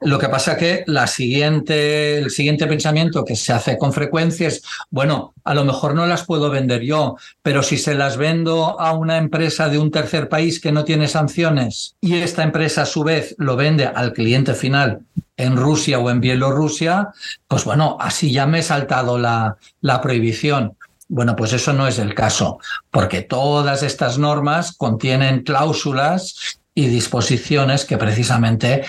Lo 0.00 0.18
que 0.18 0.28
pasa 0.28 0.56
que 0.56 0.84
la 0.86 1.06
siguiente, 1.06 2.18
el 2.18 2.30
siguiente 2.30 2.66
pensamiento 2.66 3.24
que 3.24 3.36
se 3.36 3.52
hace 3.52 3.78
con 3.78 3.92
frecuencia 3.92 4.48
es, 4.48 4.62
bueno, 4.90 5.32
a 5.44 5.54
lo 5.54 5.64
mejor 5.64 5.94
no 5.94 6.06
las 6.06 6.24
puedo 6.24 6.50
vender 6.50 6.82
yo, 6.82 7.16
pero 7.42 7.62
si 7.62 7.78
se 7.78 7.94
las 7.94 8.16
vendo 8.16 8.78
a 8.78 8.92
una 8.92 9.16
empresa 9.16 9.68
de 9.68 9.78
un 9.78 9.90
tercer 9.90 10.28
país 10.28 10.60
que 10.60 10.72
no 10.72 10.84
tiene 10.84 11.08
sanciones 11.08 11.96
y 12.00 12.16
esta 12.16 12.42
empresa 12.42 12.82
a 12.82 12.86
su 12.86 13.04
vez 13.04 13.34
lo 13.38 13.56
vende 13.56 13.86
al 13.86 14.12
cliente 14.12 14.54
final 14.54 15.00
en 15.36 15.56
Rusia 15.56 15.98
o 15.98 16.10
en 16.10 16.20
Bielorrusia, 16.20 17.08
pues 17.48 17.64
bueno, 17.64 17.96
así 18.00 18.32
ya 18.32 18.46
me 18.46 18.58
he 18.58 18.62
saltado 18.62 19.18
la, 19.18 19.56
la 19.80 20.00
prohibición. 20.00 20.76
Bueno, 21.08 21.36
pues 21.36 21.52
eso 21.52 21.72
no 21.72 21.86
es 21.86 21.98
el 21.98 22.14
caso, 22.14 22.58
porque 22.90 23.22
todas 23.22 23.82
estas 23.82 24.18
normas 24.18 24.72
contienen 24.76 25.42
cláusulas 25.42 26.60
y 26.74 26.86
disposiciones 26.86 27.84
que 27.84 27.98
precisamente 27.98 28.84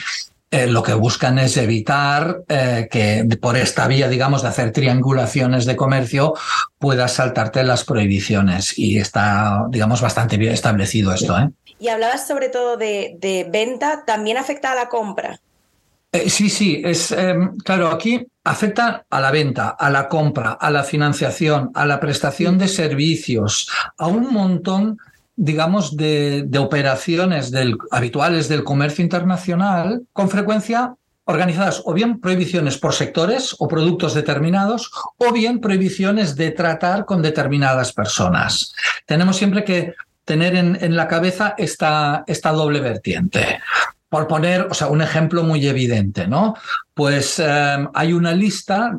eh, 0.54 0.68
lo 0.68 0.84
que 0.84 0.94
buscan 0.94 1.40
es 1.40 1.58
evitar 1.58 2.44
eh, 2.48 2.88
que 2.92 3.28
por 3.42 3.58
esta 3.58 3.88
vía, 3.88 4.08
digamos, 4.08 4.44
de 4.44 4.50
hacer 4.50 4.72
triangulaciones 4.72 5.66
de 5.66 5.76
comercio, 5.76 6.36
puedas 6.78 7.14
saltarte 7.14 7.64
las 7.64 7.84
prohibiciones. 7.84 8.78
Y 8.78 9.00
está, 9.00 9.66
digamos, 9.70 10.02
bastante 10.02 10.38
bien 10.38 10.54
establecido 10.54 11.12
esto. 11.12 11.36
¿eh? 11.40 11.50
Y 11.80 11.88
hablabas 11.88 12.28
sobre 12.28 12.50
todo 12.50 12.78
de, 12.78 13.48
venta, 13.52 14.04
¿también 14.06 14.38
afecta 14.38 14.74
a 14.74 14.76
la 14.76 14.90
compra? 14.90 15.40
sí, 16.28 16.48
sí, 16.52 16.80
es 16.86 17.12
em, 17.12 17.58
claro, 17.58 17.88
aquí 17.88 18.24
afecta 18.44 19.04
a 19.10 19.20
la 19.20 19.32
venta, 19.32 19.70
a 19.70 19.90
la 19.90 20.08
compra, 20.08 20.52
a 20.52 20.70
la 20.70 20.84
financiación, 20.84 21.72
a 21.74 21.88
la 21.88 22.00
prestación 22.00 22.60
de 22.60 22.68
servicios, 22.68 23.68
a 23.98 24.06
un 24.06 24.32
montón 24.32 25.00
digamos, 25.36 25.98
de, 25.98 26.48
operaciones 26.60 27.52
habituales 27.92 28.48
del 28.48 28.64
comercio 28.64 29.04
internacional, 29.04 30.04
con 30.14 30.30
frecuencia 30.30 30.96
organizadas 31.26 31.82
o 31.86 31.94
bien 31.94 32.20
prohibiciones 32.20 32.78
por 32.78 32.94
sectores 32.94 33.56
o 33.60 33.68
productos 33.68 34.14
determinados, 34.14 34.92
o 35.18 35.32
bien 35.32 35.60
prohibiciones 35.60 36.36
de 36.36 36.52
tratar 36.52 37.06
con 37.06 37.22
determinadas 37.22 37.94
personas. 37.94 38.74
Tenemos 39.06 39.38
siempre 39.38 39.64
que 39.64 39.94
tener 40.26 40.56
en, 40.56 40.96
la 40.96 41.08
cabeza 41.08 41.56
esta, 41.58 42.24
esta 42.28 42.52
doble 42.52 42.82
vertiente. 42.82 43.60
Por 44.10 44.28
poner, 44.28 44.68
o 44.70 44.74
sea, 44.74 44.88
un 44.88 45.02
ejemplo 45.02 45.44
muy 45.44 45.66
evidente, 45.66 46.28
¿no? 46.28 46.56
Pues 46.94 47.40
eh, 47.40 47.88
hay 47.94 48.14
una 48.14 48.34
lista, 48.34 48.98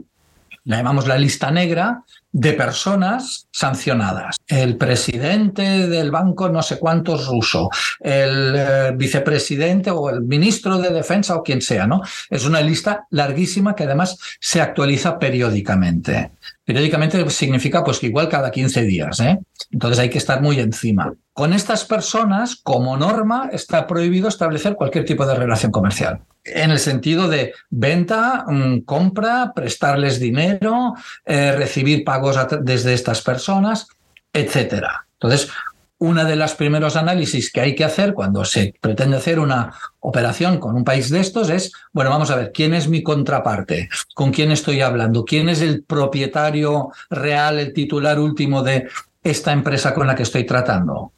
la 0.65 0.77
llamamos 0.79 1.07
la 1.07 1.19
lista 1.19 1.51
negra, 1.51 2.03
de 2.35 2.53
personas 2.53 3.47
sancionadas. 3.53 4.37
El 4.49 4.77
presidente 4.77 5.87
del 5.87 6.11
banco 6.11 6.49
no 6.49 6.63
sé 6.63 6.81
cuántos 6.81 7.29
ruso, 7.29 7.71
el 8.01 8.55
eh, 8.57 8.93
vicepresidente 8.97 9.93
o 9.93 10.11
el 10.11 10.23
ministro 10.23 10.79
de 10.79 10.91
defensa 10.91 11.37
o 11.37 11.45
quien 11.45 11.63
sea, 11.63 11.87
¿no? 11.87 12.03
Es 12.29 12.45
una 12.45 12.61
lista 12.61 13.07
larguísima 13.11 13.77
que 13.77 13.85
además 13.85 14.19
se 14.41 14.61
actualiza 14.61 15.17
periódicamente. 15.17 16.33
Periódicamente 16.65 17.31
significa 17.31 17.85
pues 17.85 18.01
que 18.01 18.09
igual 18.09 18.29
cada 18.29 18.51
15 18.51 18.83
días, 18.83 19.21
¿eh? 19.21 19.39
Entonces 19.71 20.01
hay 20.01 20.11
que 20.11 20.19
estar 20.19 20.43
muy 20.43 20.59
encima. 20.59 21.15
Con 21.35 21.53
estas 21.53 21.85
personas, 21.85 22.55
como 22.55 22.97
norma, 22.97 23.51
está 23.53 23.89
prohibido 23.89 24.29
establecer 24.29 24.77
cualquier 24.77 25.05
tipo 25.05 25.27
de 25.27 25.35
relación 25.35 25.73
comercial. 25.73 26.21
En 26.45 26.71
el 26.71 26.79
sentido 26.79 27.29
de 27.29 27.53
venta, 27.71 28.45
mm, 28.47 28.83
compra, 28.83 29.53
prestarles 29.53 30.21
dinero, 30.21 30.95
eh, 31.27 31.51
recibir 31.51 32.05
pagos 32.05 32.39
desde 32.63 32.95
estas 32.95 33.21
personas, 33.21 33.89
etc. 34.33 34.87
Entonces, 35.15 35.51
uno 35.99 36.25
de 36.25 36.37
los 36.37 36.55
primeros 36.55 36.95
análisis 36.95 37.51
que 37.51 37.63
hay 37.63 37.75
que 37.75 37.85
hacer 37.85 38.15
cuando 38.15 38.45
se 38.45 38.73
pretende 38.81 39.17
hacer 39.17 39.41
una 39.41 39.75
operación 39.99 40.59
con 40.59 40.77
un 40.77 40.85
país 40.85 41.11
de 41.11 41.19
estos 41.19 41.51
es, 41.51 41.73
bueno, 41.93 42.11
vamos 42.11 42.31
a 42.31 42.37
ver, 42.37 42.53
¿quién 42.53 42.75
es 42.75 42.87
mi 42.87 43.03
contraparte? 43.03 43.89
¿Con 44.15 44.31
quién 44.31 44.53
estoy 44.53 44.83
hablando? 44.83 45.25
¿Quién 45.25 45.49
es 45.49 45.63
el 45.63 45.83
propietario 45.83 46.91
real, 47.11 47.59
el 47.59 47.73
titular 47.73 48.21
último 48.21 48.63
de 48.63 48.87
esta 49.25 49.51
empresa 49.51 49.95
con 49.95 50.07
la 50.07 50.15
que 50.15 50.23
estoy 50.23 50.45
tratando? 50.45 51.14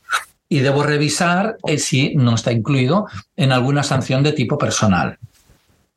Y 0.49 0.61
debo 0.61 0.83
revisar 0.83 1.57
eh, 1.67 1.79
si 1.79 2.15
no 2.15 2.35
está 2.35 2.53
incluido 2.53 3.07
en 3.37 3.53
alguna 3.53 3.83
sanción 3.83 4.23
de 4.23 4.33
tipo 4.33 4.57
personal. 4.59 5.19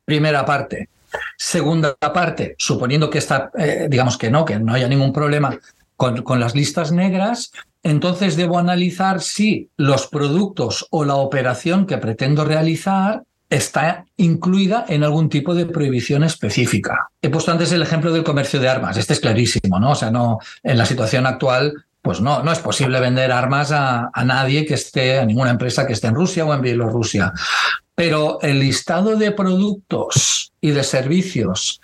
Primera 0.04 0.44
parte. 0.44 0.88
Segunda 1.36 1.94
parte, 1.94 2.54
suponiendo 2.58 3.10
que 3.10 3.18
está, 3.18 3.50
eh, 3.58 3.86
digamos 3.88 4.16
que 4.16 4.30
no, 4.30 4.44
que 4.44 4.58
no 4.58 4.74
haya 4.74 4.88
ningún 4.88 5.12
problema 5.12 5.58
con, 5.96 6.40
las 6.40 6.54
listas 6.54 6.92
negras, 6.92 7.52
entonces 7.82 8.36
debo 8.36 8.58
analizar 8.58 9.20
si 9.20 9.68
los 9.76 10.06
productos 10.06 10.86
o 10.90 11.04
la 11.04 11.16
operación 11.16 11.86
que 11.86 11.98
pretendo 11.98 12.44
realizar 12.44 13.22
está 13.50 14.06
incluida 14.16 14.86
en 14.88 15.04
algún 15.04 15.28
tipo 15.28 15.54
de 15.54 15.66
prohibición 15.66 16.24
específica. 16.24 17.10
He 17.20 17.28
puesto 17.28 17.52
antes 17.52 17.72
el 17.72 17.82
ejemplo 17.82 18.12
del 18.12 18.24
comercio 18.24 18.60
de 18.60 18.68
armas. 18.68 18.96
Este 18.96 19.12
es 19.12 19.20
clarísimo, 19.20 19.78
¿no? 19.78 19.90
O 19.90 19.94
sea, 19.94 20.10
no, 20.10 20.38
en 20.62 20.78
la 20.78 20.86
situación 20.86 21.26
actual, 21.26 21.74
pues 22.02 22.20
no, 22.20 22.42
no 22.42 22.52
es 22.52 22.58
posible 22.58 23.00
vender 23.00 23.32
armas 23.32 23.72
a, 23.72 24.10
a 24.12 24.24
nadie 24.24 24.64
que 24.66 24.74
esté, 24.74 25.18
a 25.18 25.26
ninguna 25.26 25.50
empresa 25.50 25.86
que 25.86 25.92
esté 25.92 26.08
en 26.08 26.14
Rusia 26.14 26.44
o 26.44 26.54
en 26.54 26.62
Bielorrusia. 26.62 27.32
Pero 27.94 28.38
el 28.40 28.60
listado 28.60 29.16
de 29.16 29.32
productos 29.32 30.52
y 30.60 30.70
de 30.70 30.84
servicios 30.84 31.80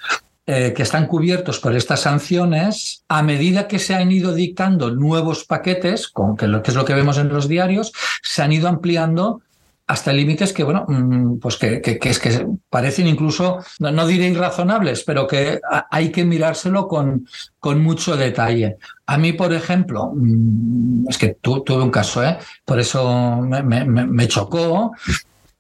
eh, 0.49 0.73
que 0.76 0.85
están 0.85 1.08
cubiertos 1.08 1.58
por 1.58 1.75
estas 1.75 2.02
sanciones, 2.02 3.02
a 3.08 3.25
medida 3.25 3.66
que 3.66 3.80
se 3.80 3.96
han 3.96 4.12
ido 4.12 4.32
dictando 4.32 4.92
nuevos 4.92 5.44
paquetes, 5.44 6.06
con 6.06 6.37
que, 6.37 6.46
lo, 6.46 6.62
que 6.62 6.70
es 6.70 6.76
lo 6.76 6.85
que 6.85 6.94
vemos 6.94 7.18
en 7.18 7.30
los 7.30 7.49
diarios, 7.49 7.90
se 8.23 8.42
han 8.42 8.52
ido 8.52 8.68
ampliando 8.68 9.42
hasta 9.87 10.12
límites 10.12 10.52
que, 10.52 10.64
bueno, 10.64 10.85
mm, 10.88 11.38
pues 11.38 11.57
que, 11.57 11.81
es 12.02 12.19
que 12.19 12.47
parecen 12.69 13.07
incluso, 13.07 13.59
no, 13.78 14.07
diré 14.07 14.28
irrazonables, 14.28 15.05
pero 15.05 15.26
que 15.26 15.61
hay 15.90 16.11
que 16.11 16.25
mirárselo 16.25 16.88
con, 16.88 17.26
con 17.61 17.83
mucho 17.83 18.16
detalle. 18.16 18.76
A 19.07 19.16
mí, 19.16 19.33
por 19.33 19.52
ejemplo, 19.52 20.12
mm, 20.14 21.09
es 21.09 21.19
que 21.19 21.37
tuve 21.40 21.83
un 21.83 21.90
caso, 21.90 22.25
¿eh? 22.25 22.38
por 22.64 22.81
eso 22.81 23.40
me, 23.43 23.62
me 23.85 24.28
chocó, 24.28 24.93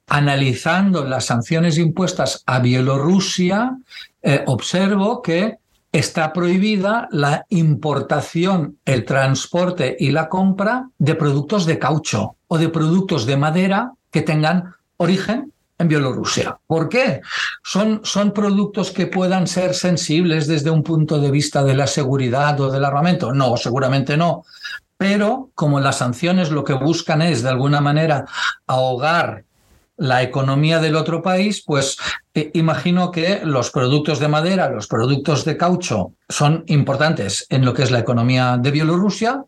analizando 0.08 1.04
las 1.04 1.26
sanciones 1.26 1.78
impuestas 1.78 2.42
a 2.46 2.60
Bielorrusia, 2.60 3.76
eh, 4.22 4.42
observo 4.46 5.22
que 5.22 5.58
está 5.92 6.32
prohibida 6.32 7.08
la 7.10 7.46
importación, 7.48 8.78
el 8.84 9.04
transporte 9.04 9.96
y 9.98 10.10
la 10.10 10.28
compra 10.28 10.90
de 10.98 11.14
productos 11.14 11.64
de 11.64 11.78
caucho 11.78 12.36
o 12.48 12.58
de 12.58 12.68
productos 12.68 13.24
de 13.26 13.36
madera 13.36 13.92
que 14.10 14.22
tengan 14.22 14.74
origen 14.96 15.52
en 15.78 15.88
Bielorrusia. 15.88 16.58
¿Por 16.66 16.88
qué? 16.88 17.20
¿Son, 17.62 18.00
¿Son 18.04 18.32
productos 18.32 18.90
que 18.90 19.06
puedan 19.06 19.46
ser 19.46 19.74
sensibles 19.74 20.46
desde 20.46 20.70
un 20.70 20.82
punto 20.82 21.20
de 21.20 21.30
vista 21.30 21.62
de 21.62 21.74
la 21.74 21.86
seguridad 21.86 22.58
o 22.60 22.70
del 22.70 22.84
armamento? 22.84 23.32
No, 23.32 23.56
seguramente 23.56 24.16
no. 24.16 24.44
Pero 24.96 25.50
como 25.54 25.80
las 25.80 25.98
sanciones 25.98 26.50
lo 26.50 26.64
que 26.64 26.72
buscan 26.72 27.20
es, 27.20 27.42
de 27.42 27.50
alguna 27.50 27.80
manera, 27.80 28.24
ahogar 28.66 29.44
la 29.98 30.22
economía 30.22 30.78
del 30.78 30.96
otro 30.96 31.22
país, 31.22 31.62
pues 31.64 31.96
eh, 32.34 32.50
imagino 32.54 33.10
que 33.10 33.40
los 33.44 33.70
productos 33.70 34.18
de 34.18 34.28
madera, 34.28 34.70
los 34.70 34.86
productos 34.86 35.44
de 35.44 35.56
caucho 35.56 36.12
son 36.28 36.64
importantes 36.66 37.46
en 37.48 37.64
lo 37.64 37.72
que 37.72 37.82
es 37.82 37.90
la 37.90 38.00
economía 38.00 38.58
de 38.58 38.70
Bielorrusia. 38.70 39.44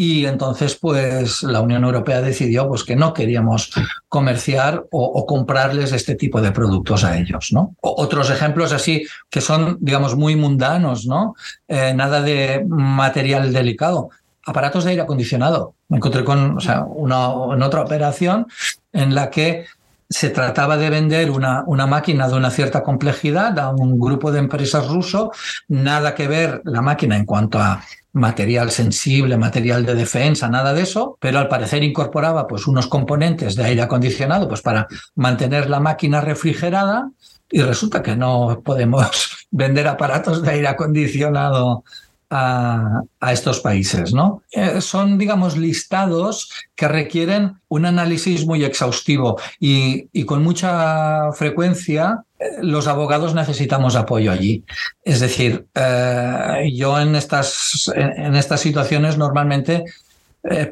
Y 0.00 0.26
entonces, 0.26 0.76
pues 0.76 1.42
la 1.42 1.60
Unión 1.60 1.82
Europea 1.82 2.20
decidió 2.20 2.68
pues, 2.68 2.84
que 2.84 2.94
no 2.94 3.12
queríamos 3.12 3.72
comerciar 4.08 4.84
o, 4.92 5.26
comprarles 5.26 5.90
este 5.90 6.14
tipo 6.14 6.40
de 6.40 6.52
productos 6.52 7.02
a 7.02 7.18
ellos. 7.18 7.48
¿no? 7.50 7.74
otros 7.80 8.30
ejemplos 8.30 8.72
así 8.72 9.04
que 9.28 9.40
son, 9.40 9.76
digamos, 9.80 10.14
muy 10.14 10.36
mundanos, 10.36 11.04
¿no? 11.04 11.34
Eh, 11.66 11.94
nada 11.94 12.22
de 12.22 12.64
material 12.68 13.52
delicado. 13.52 14.10
Aparatos 14.46 14.84
de 14.84 14.90
aire 14.90 15.02
acondicionado. 15.02 15.74
Me 15.88 15.96
encontré 15.96 16.22
con 16.22 16.58
o 16.58 16.60
sea, 16.60 16.84
una, 16.84 17.32
en 17.52 17.60
otra 17.60 17.80
operación 17.80 18.46
en 18.92 19.16
la 19.16 19.30
que 19.30 19.66
se 20.08 20.30
trataba 20.30 20.76
de 20.76 20.90
vender 20.90 21.28
una, 21.32 21.64
una, 21.66 21.88
máquina 21.88 22.28
de 22.28 22.34
una 22.34 22.50
cierta 22.52 22.84
complejidad 22.84 23.58
a 23.58 23.70
un 23.70 23.98
grupo 23.98 24.30
de 24.30 24.38
empresas 24.38 24.86
ruso, 24.86 25.32
nada 25.66 26.14
que 26.14 26.28
ver 26.28 26.62
la 26.64 26.82
máquina 26.82 27.16
en 27.16 27.26
cuanto 27.26 27.58
a 27.58 27.82
material 28.18 28.70
sensible, 28.70 29.36
material 29.36 29.86
de 29.86 29.94
defensa, 29.94 30.48
nada 30.48 30.74
de 30.74 30.82
eso, 30.82 31.16
pero 31.20 31.38
al 31.38 31.48
parecer 31.48 31.82
incorporaba 31.82 32.46
pues 32.46 32.66
unos 32.66 32.86
componentes 32.86 33.56
de 33.56 33.64
aire 33.64 33.82
acondicionado 33.82 34.48
pues 34.48 34.62
para 34.62 34.86
mantener 35.14 35.70
la 35.70 35.80
máquina 35.80 36.20
refrigerada 36.20 37.10
y 37.50 37.62
resulta 37.62 38.02
que 38.02 38.16
no 38.16 38.60
podemos 38.64 39.46
vender 39.50 39.88
aparatos 39.88 40.42
de 40.42 40.50
aire 40.50 40.68
acondicionado 40.68 41.84
a, 42.30 43.02
estos 43.32 43.60
países. 43.60 44.12
¿no? 44.12 44.42
Eh, 44.52 44.80
son, 44.80 45.18
digamos, 45.18 45.56
listados 45.56 46.50
que 46.74 46.88
requieren 46.88 47.60
un 47.68 47.86
análisis 47.86 48.46
muy 48.46 48.64
exhaustivo 48.64 49.40
y, 49.58 50.24
con 50.24 50.42
mucha 50.42 51.32
frecuencia 51.32 52.24
los 52.62 52.86
abogados 52.86 53.34
necesitamos 53.34 53.96
apoyo 53.96 54.30
allí. 54.30 54.64
Es 55.02 55.20
decir, 55.20 55.66
eh, 55.74 56.70
yo 56.74 57.00
en 57.00 57.16
estas, 57.16 57.90
en, 57.94 58.34
estas 58.34 58.60
situaciones 58.60 59.18
normalmente 59.18 59.84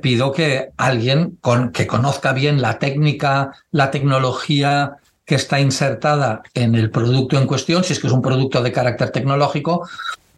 pido 0.00 0.32
que 0.32 0.70
alguien 0.76 1.36
con, 1.40 1.70
que 1.70 1.86
conozca 1.86 2.32
bien 2.32 2.62
la 2.62 2.78
técnica, 2.78 3.52
la 3.72 3.90
tecnología 3.90 4.96
que 5.26 5.34
está 5.34 5.60
insertada 5.60 6.42
en 6.54 6.76
el 6.76 6.90
producto 6.90 7.36
en 7.36 7.46
cuestión, 7.46 7.82
si 7.84 7.92
es 7.92 7.98
que 7.98 8.06
es 8.06 8.12
un 8.12 8.22
producto 8.22 8.62
de 8.62 8.72
carácter 8.72 9.10
tecnológico, 9.10 9.86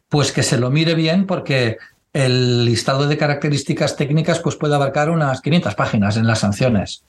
pues 0.08 0.32
que 0.32 0.42
se 0.42 0.58
lo 0.58 0.70
mire 0.70 0.94
bien 0.94 1.26
porque 1.26 1.76
el 2.14 2.64
listado 2.64 3.06
de 3.06 3.18
características 3.18 3.96
técnicas 3.96 4.40
pues 4.40 4.56
puede 4.56 4.74
abarcar 4.74 5.10
unas 5.10 5.42
500 5.42 5.74
páginas 5.74 6.16
en 6.16 6.26
las 6.26 6.40
sanciones. 6.40 7.04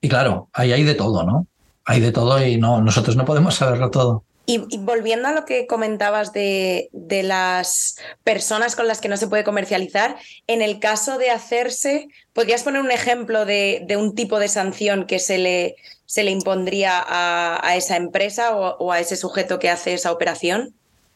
Y 0.00 0.08
claro, 0.08 0.48
ahí 0.52 0.72
hay 0.72 0.84
de 0.84 0.94
todo, 0.94 1.24
¿no? 1.24 1.46
Hay 1.88 2.00
de 2.00 2.12
todo 2.12 2.44
y 2.44 2.58
no, 2.58 2.82
nosotros 2.82 3.16
no 3.16 3.24
podemos 3.24 3.54
saberlo 3.54 3.90
todo. 3.90 4.22
Y, 4.44 4.78
volviendo 4.78 5.28
a 5.28 5.32
lo 5.32 5.44
que 5.44 5.66
comentabas 5.66 6.32
de, 6.32 6.88
de, 6.92 7.22
las 7.22 7.96
personas 8.24 8.76
con 8.76 8.86
las 8.86 9.00
que 9.00 9.08
no 9.08 9.16
se 9.16 9.26
puede 9.26 9.44
comercializar, 9.44 10.16
en 10.46 10.62
el 10.62 10.80
caso 10.80 11.18
de 11.18 11.30
hacerse, 11.30 12.08
¿podrías 12.32 12.62
poner 12.62 12.80
un 12.82 12.90
ejemplo 12.90 13.44
de, 13.44 13.84
de 13.86 13.96
un 13.96 14.14
tipo 14.14 14.38
de 14.38 14.48
sanción 14.48 15.06
que 15.06 15.18
se 15.18 15.38
le, 15.38 15.76
se 16.04 16.24
le 16.24 16.30
impondría 16.30 17.04
a, 17.06 17.76
esa 17.76 17.96
empresa 17.96 18.54
o, 18.54 18.92
a 18.92 18.98
ese 18.98 19.16
sujeto 19.16 19.58
que 19.58 19.68
hace 19.68 19.92
esa 19.92 20.12
operación? 20.12 20.74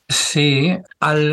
Sí, 0.09 0.71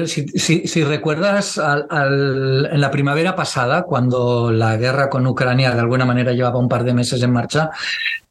si, 0.05 0.83
recuerdas 0.83 1.57
en 1.57 2.79
la 2.81 2.91
primavera 2.91 3.35
pasada, 3.35 3.83
cuando 3.83 4.53
la 4.53 4.77
guerra 4.77 5.09
con 5.09 5.27
Ucrania 5.27 5.71
de 5.71 5.79
alguna 5.81 6.05
manera 6.05 6.31
llevaba 6.31 6.57
un 6.57 6.69
par 6.69 6.85
de 6.85 6.93
meses 6.93 7.21
en 7.21 7.31
marcha, 7.33 7.69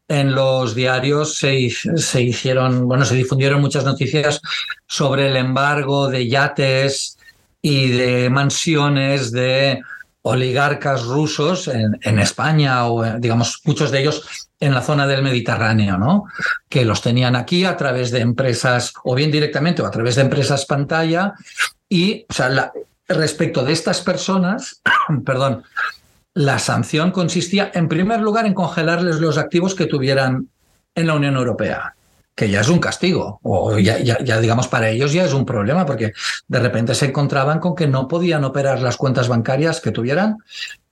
en 0.09 0.35
los 0.35 0.75
diarios 0.75 1.37
se, 1.37 1.71
se 1.71 2.23
hicieron, 2.23 2.89
bueno, 2.89 3.05
se 3.05 3.15
difundieron 3.15 3.61
muchas 3.61 3.85
noticias 3.85 4.41
sobre 4.87 5.29
el 5.29 5.37
embargo 5.37 6.09
de 6.09 6.27
yates 6.27 7.19
y 7.61 7.91
de 7.91 8.31
mansiones 8.31 9.31
de 9.31 9.83
oligarcas 10.23 11.05
rusos 11.05 11.69
en, 11.69 12.19
España 12.19 12.87
o, 12.87 13.05
digamos, 13.19 13.61
muchos 13.65 13.91
de 13.91 14.01
ellos 14.01 14.49
en 14.61 14.75
la 14.75 14.83
zona 14.83 15.07
del 15.07 15.23
Mediterráneo, 15.23 15.97
¿no? 15.97 16.25
Que 16.69 16.85
los 16.85 17.01
tenían 17.01 17.37
aquí 17.37 17.65
a 17.65 17.77
través 17.77 18.11
de 18.11 18.21
empresas, 18.21 18.93
o 19.05 19.15
bien 19.15 19.31
directamente 19.31 19.83
o 19.83 19.87
a 19.87 19.91
través 19.91 20.17
de 20.17 20.23
empresas 20.23 20.67
pantalla. 20.67 21.35
Y, 21.89 22.27
respecto 23.09 23.65
de 23.65 23.73
estas 23.73 24.03
personas, 24.03 24.83
perdón, 25.25 25.65
la 26.39 26.61
sanción 26.61 27.11
consistía, 27.11 27.73
en 27.75 27.89
primer 27.89 28.21
lugar, 28.21 28.47
en 28.47 28.55
congelarles 28.55 29.17
los 29.17 29.39
activos 29.39 29.75
que 29.75 29.87
tuvieran 29.87 30.49
en 30.95 31.07
la 31.09 31.15
Unión 31.15 31.37
Europea 31.37 31.95
que 32.37 32.49
ya 32.49 32.61
es 32.61 32.69
un 32.69 32.79
castigo, 32.79 33.41
o 33.43 33.77
ya, 33.81 34.39
digamos 34.41 34.69
para 34.69 34.89
ellos 34.89 35.13
ya 35.13 35.25
es 35.25 35.33
un 35.33 35.45
problema, 35.45 35.85
porque 35.85 36.13
de 36.47 36.61
repente 36.61 36.95
se 36.95 37.07
encontraban 37.07 37.59
con 37.59 37.75
que 37.75 37.89
no 37.89 38.07
podían 38.07 38.45
operar 38.45 38.81
las 38.81 38.97
cuentas 38.97 39.27
bancarias 39.27 39.81
que 39.81 39.91
tuvieran 39.91 40.37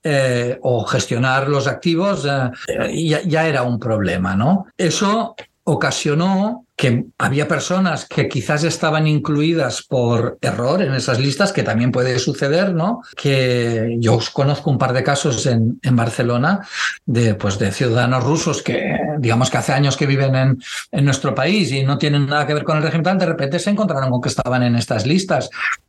eh, 0.02 0.58
o 0.62 0.84
gestionar 0.84 1.48
los 1.48 1.68
activos, 1.68 2.26
eh, 2.26 3.20
ya, 3.24 3.46
era 3.46 3.62
un 3.62 3.78
problema, 3.78 4.34
¿no? 4.34 4.66
Eso 4.76 5.36
ocasionó 5.62 6.65
que 6.76 7.06
había 7.16 7.48
personas 7.48 8.04
que 8.04 8.28
quizás 8.28 8.62
estaban 8.62 9.06
incluidas 9.06 9.82
por 9.82 10.38
error 10.42 10.82
en 10.82 10.94
esas 10.94 11.18
listas, 11.18 11.52
que 11.52 11.62
también 11.62 11.90
puede 11.90 12.18
suceder, 12.18 12.74
¿no? 12.74 13.00
Que 13.16 13.96
yo 13.98 14.18
conozco 14.34 14.70
un 14.70 14.76
par 14.76 14.92
de 14.92 15.02
casos 15.02 15.46
en, 15.46 15.80
en 15.82 15.96
Barcelona 15.96 16.60
de, 17.06 17.34
pues, 17.34 17.58
de 17.58 17.72
ciudadanos 17.72 18.22
rusos 18.22 18.62
que, 18.62 18.94
digamos 19.18 19.50
que 19.50 19.56
hace 19.56 19.72
años 19.72 19.96
que 19.96 20.06
viven 20.06 20.34
en, 20.36 20.62
en 20.92 21.04
nuestro 21.04 21.34
país 21.34 21.72
y 21.72 21.82
no 21.82 21.96
tienen 21.96 22.26
nada 22.26 22.46
que 22.46 22.54
ver 22.54 22.64
con 22.64 22.76
el 22.76 22.82
régimen, 22.82 23.16
de 23.16 23.26
repente 23.26 23.58
se 23.58 23.70
encontraron 23.70 24.10
con 24.10 24.20
que 24.20 24.28
estaban 24.28 24.62
en 24.62 24.76
estas 24.76 25.06
listas. 25.06 25.48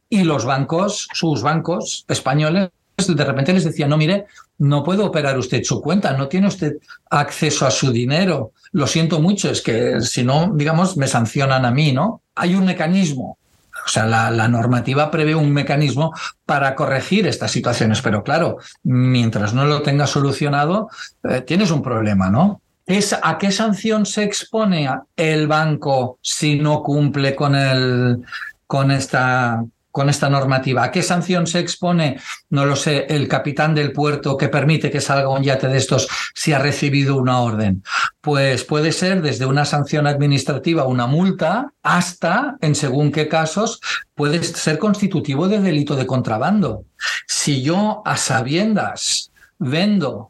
Y 0.09 0.23
los 0.23 0.45
bancos, 0.45 1.09
sus 1.11 1.41
bancos 1.41 2.05
españoles, 2.07 2.69
de 3.05 3.23
repente 3.23 3.53
les 3.53 3.63
decía, 3.63 3.87
no, 3.87 3.95
mire, 3.95 4.25
no 4.57 4.83
puede 4.83 5.03
operar 5.03 5.37
usted 5.37 5.63
su 5.63 5.81
cuenta, 5.81 6.13
no 6.13 6.27
tiene 6.27 6.47
usted 6.47 6.77
acceso 7.11 7.67
a 7.67 7.71
su 7.71 7.91
dinero. 7.91 8.53
Lo 8.71 8.87
siento 8.87 9.19
mucho, 9.19 9.51
es 9.51 9.61
que 9.61 10.01
si 10.01 10.23
no, 10.23 10.51
digamos, 10.55 10.97
me 10.97 11.07
sancionan 11.07 11.63
a 11.65 11.71
mí, 11.71 11.91
¿no? 11.91 12.21
Hay 12.33 12.55
un 12.55 12.65
mecanismo. 12.65 13.37
O 13.85 13.89
sea, 13.89 14.05
la, 14.05 14.47
normativa 14.47 15.11
prevé 15.11 15.35
un 15.35 15.53
mecanismo 15.53 16.11
para 16.45 16.73
corregir 16.73 17.27
estas 17.27 17.51
situaciones, 17.51 18.01
pero 18.01 18.23
claro, 18.23 18.57
mientras 18.83 19.53
no 19.53 19.65
lo 19.65 19.83
tengas 19.83 20.09
solucionado, 20.09 20.89
eh, 21.23 21.41
tienes 21.41 21.69
un 21.69 21.83
problema, 21.83 22.29
¿no? 22.29 22.61
Es, 22.85 23.15
¿A 23.21 23.37
qué 23.37 23.51
sanción 23.51 24.05
se 24.05 24.23
expone 24.23 24.89
el 25.15 25.47
banco 25.47 26.17
si 26.21 26.59
no 26.59 26.81
cumple 26.81 27.35
con, 27.35 27.53
el, 27.53 28.23
con 28.65 28.91
esta 28.91 29.63
con 29.97 30.11
esta 30.11 30.29
normativa. 30.29 30.83
¿A 30.83 30.91
qué 30.91 31.01
sanción 31.01 31.47
se 31.47 31.57
expone? 31.57 32.19
No 32.51 32.67
lo 32.67 32.75
sé, 32.75 33.07
el 33.09 33.27
capitán 33.27 33.73
del 33.73 33.93
puerto 33.93 34.37
que 34.37 34.47
permite 34.47 34.91
que 34.91 35.01
salga 35.01 35.27
un 35.27 35.41
yate 35.41 35.67
de 35.67 35.79
estos 35.79 36.07
si 36.35 36.53
ha 36.53 36.59
recibido 36.59 37.17
una 37.17 37.39
orden. 37.39 37.83
Pues 38.21 38.63
puede 38.63 38.91
ser 38.91 39.23
desde 39.23 39.47
una 39.47 39.65
sanción 39.65 40.05
administrativa, 40.05 40.85
una 40.85 41.07
multa, 41.07 41.73
hasta, 41.81 42.57
en 42.61 42.75
según 42.75 43.11
qué 43.11 43.27
casos, 43.27 43.79
puede 44.13 44.43
ser 44.43 44.77
constitutivo 44.77 45.47
de 45.47 45.61
delito 45.61 45.95
de 45.95 46.05
contrabando. 46.05 46.83
Si 47.25 47.63
yo 47.63 48.03
a 48.05 48.17
sabiendas 48.17 49.31
vendo 49.57 50.29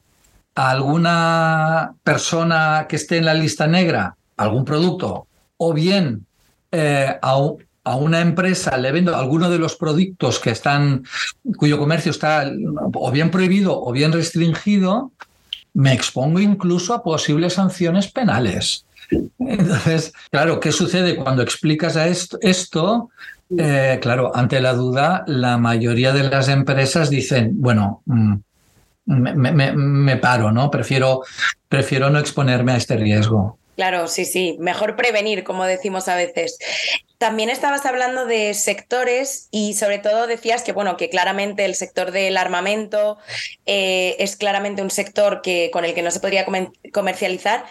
a 0.55 0.69
alguna 0.69 1.93
persona 2.05 2.85
que 2.87 2.95
esté 2.95 3.17
en 3.17 3.25
la 3.25 3.33
lista 3.33 3.67
negra 3.67 4.15
algún 4.37 4.63
producto 4.63 5.27
o 5.57 5.73
bien 5.73 6.25
eh, 6.71 7.19
a, 7.21 7.37
a 7.87 7.95
una 7.95 8.19
empresa 8.19 8.77
le 8.77 8.91
vendo 8.91 9.15
alguno 9.15 9.49
de 9.49 9.59
los 9.59 9.77
productos 9.77 10.39
que 10.39 10.49
están, 10.49 11.05
cuyo 11.55 11.79
comercio 11.79 12.11
está 12.11 12.51
o 12.93 13.11
bien 13.11 13.31
prohibido 13.31 13.81
o 13.81 13.93
bien 13.93 14.11
restringido, 14.11 15.13
me 15.73 15.93
expongo 15.93 16.41
incluso 16.41 16.93
a 16.93 17.01
posibles 17.01 17.53
sanciones 17.53 18.11
penales. 18.11 18.85
Entonces, 19.39 20.11
claro, 20.29 20.59
¿qué 20.59 20.73
sucede 20.73 21.15
cuando 21.15 21.43
explicas 21.43 21.95
a 21.95 22.07
esto? 22.07 22.37
esto 22.41 23.09
eh, 23.57 23.99
claro, 24.01 24.35
ante 24.35 24.59
la 24.59 24.73
duda, 24.73 25.23
la 25.25 25.57
mayoría 25.57 26.11
de 26.11 26.23
las 26.23 26.49
empresas 26.49 27.09
dicen, 27.09 27.51
bueno, 27.53 28.01
mm, 28.05 28.33
me, 29.05 29.71
me 29.71 30.17
paro, 30.17 30.51
¿no? 30.51 30.69
Prefiero, 30.69 31.21
prefiero 31.69 32.09
no 32.09 32.19
exponerme 32.19 32.73
a 32.73 32.77
este 32.77 32.97
riesgo. 32.97 33.56
Claro, 33.77 34.07
sí, 34.07 34.25
sí, 34.25 34.57
mejor 34.59 34.95
prevenir, 34.95 35.43
como 35.43 35.63
decimos 35.63 36.07
a 36.07 36.15
veces. 36.15 36.57
También 37.19 37.51
estabas 37.51 37.85
hablando 37.85 38.25
de 38.25 38.55
sectores 38.55 39.49
y 39.51 39.75
sobre 39.75 39.99
todo 39.99 40.25
decías 40.25 40.63
que, 40.63 40.71
bueno, 40.71 40.97
que 40.97 41.11
claramente 41.11 41.63
el 41.63 41.75
sector 41.75 42.11
del 42.11 42.37
armamento 42.37 43.19
eh, 43.67 44.15
es 44.17 44.35
claramente 44.35 44.81
un 44.81 44.89
sector 44.89 45.43
que, 45.43 45.69
con 45.71 45.85
el 45.85 45.93
que 45.93 46.01
no 46.01 46.09
se 46.09 46.19
podría 46.19 46.43
comercializar, 46.91 47.65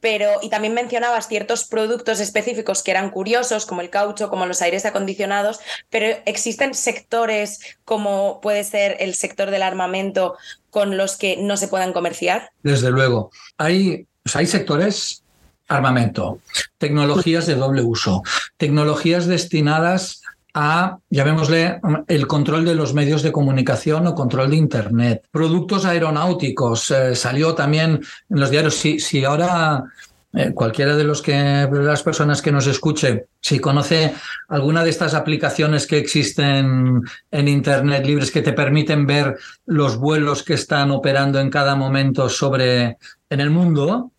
pero 0.00 0.30
y 0.42 0.50
también 0.50 0.74
mencionabas 0.74 1.26
ciertos 1.26 1.64
productos 1.64 2.20
específicos 2.20 2.82
que 2.82 2.90
eran 2.90 3.08
curiosos, 3.08 3.64
como 3.64 3.80
el 3.80 3.88
caucho, 3.88 4.28
como 4.28 4.44
los 4.44 4.60
aires 4.60 4.84
acondicionados, 4.84 5.60
pero 5.88 6.18
existen 6.26 6.74
sectores 6.74 7.60
como 7.86 8.42
puede 8.42 8.62
ser 8.62 8.98
el 9.00 9.14
sector 9.14 9.50
del 9.50 9.62
armamento 9.62 10.36
con 10.68 10.98
los 10.98 11.16
que 11.16 11.38
no 11.38 11.56
se 11.56 11.68
puedan 11.68 11.94
comerciar. 11.94 12.50
Desde 12.62 12.90
luego, 12.90 13.30
hay, 13.56 14.06
hay 14.34 14.46
sectores 14.46 15.22
armamento, 15.68 16.40
tecnologías 16.78 17.46
de 17.46 17.56
doble 17.56 17.82
uso, 17.82 18.22
tecnologías 18.56 19.26
destinadas 19.26 20.22
a, 20.54 20.98
llamémosle, 21.10 21.80
el 22.08 22.26
control 22.26 22.64
de 22.64 22.74
los 22.74 22.94
medios 22.94 23.22
de 23.22 23.30
comunicación 23.30 24.06
o 24.06 24.14
control 24.14 24.50
de 24.50 24.56
Internet. 24.56 25.26
Productos 25.30 25.84
aeronáuticos. 25.84 26.90
Eh, 26.90 27.14
salió 27.14 27.54
también 27.54 28.00
en 28.30 28.40
los 28.40 28.50
diarios. 28.50 28.74
Si, 28.74 28.98
si 28.98 29.22
ahora 29.22 29.84
eh, 30.32 30.52
cualquiera 30.54 30.96
de 30.96 31.04
los 31.04 31.22
que 31.22 31.68
las 31.70 32.02
personas 32.02 32.42
que 32.42 32.52
nos 32.52 32.66
escuche, 32.66 33.26
si 33.40 33.58
conoce 33.58 34.14
alguna 34.48 34.82
de 34.82 34.90
estas 34.90 35.14
aplicaciones 35.14 35.86
que 35.86 35.96
existen 35.96 37.02
en 37.30 37.48
Internet 37.48 38.04
libres 38.04 38.30
que 38.30 38.42
te 38.42 38.52
permiten 38.52 39.06
ver 39.06 39.38
los 39.64 39.96
vuelos 39.96 40.42
que 40.42 40.54
están 40.54 40.90
operando 40.90 41.38
en 41.38 41.48
cada 41.48 41.74
momento 41.74 42.28
sobre 42.28 42.98
en 43.30 43.40
el 43.40 43.50
mundo, 43.50 44.12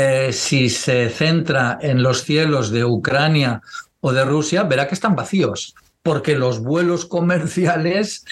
eh, 0.00 0.32
si 0.32 0.70
se 0.70 1.08
centra 1.08 1.76
en 1.82 2.04
los 2.04 2.22
cielos 2.22 2.70
de 2.70 2.84
Ucrania 2.84 3.62
o 4.00 4.12
de 4.12 4.24
Rusia, 4.24 4.62
verá 4.62 4.86
que 4.86 4.94
están 4.94 5.16
vacíos, 5.16 5.74
porque 6.04 6.38
los 6.38 6.60
vuelos 6.60 7.04
comerciales 7.04 8.24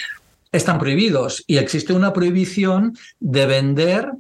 están 0.53 0.79
prohibidos 0.79 1.43
y 1.49 1.57
existe 1.57 1.93
una 1.93 2.13
prohibición 2.13 2.97
de 3.19 3.47
vender, 3.47 4.13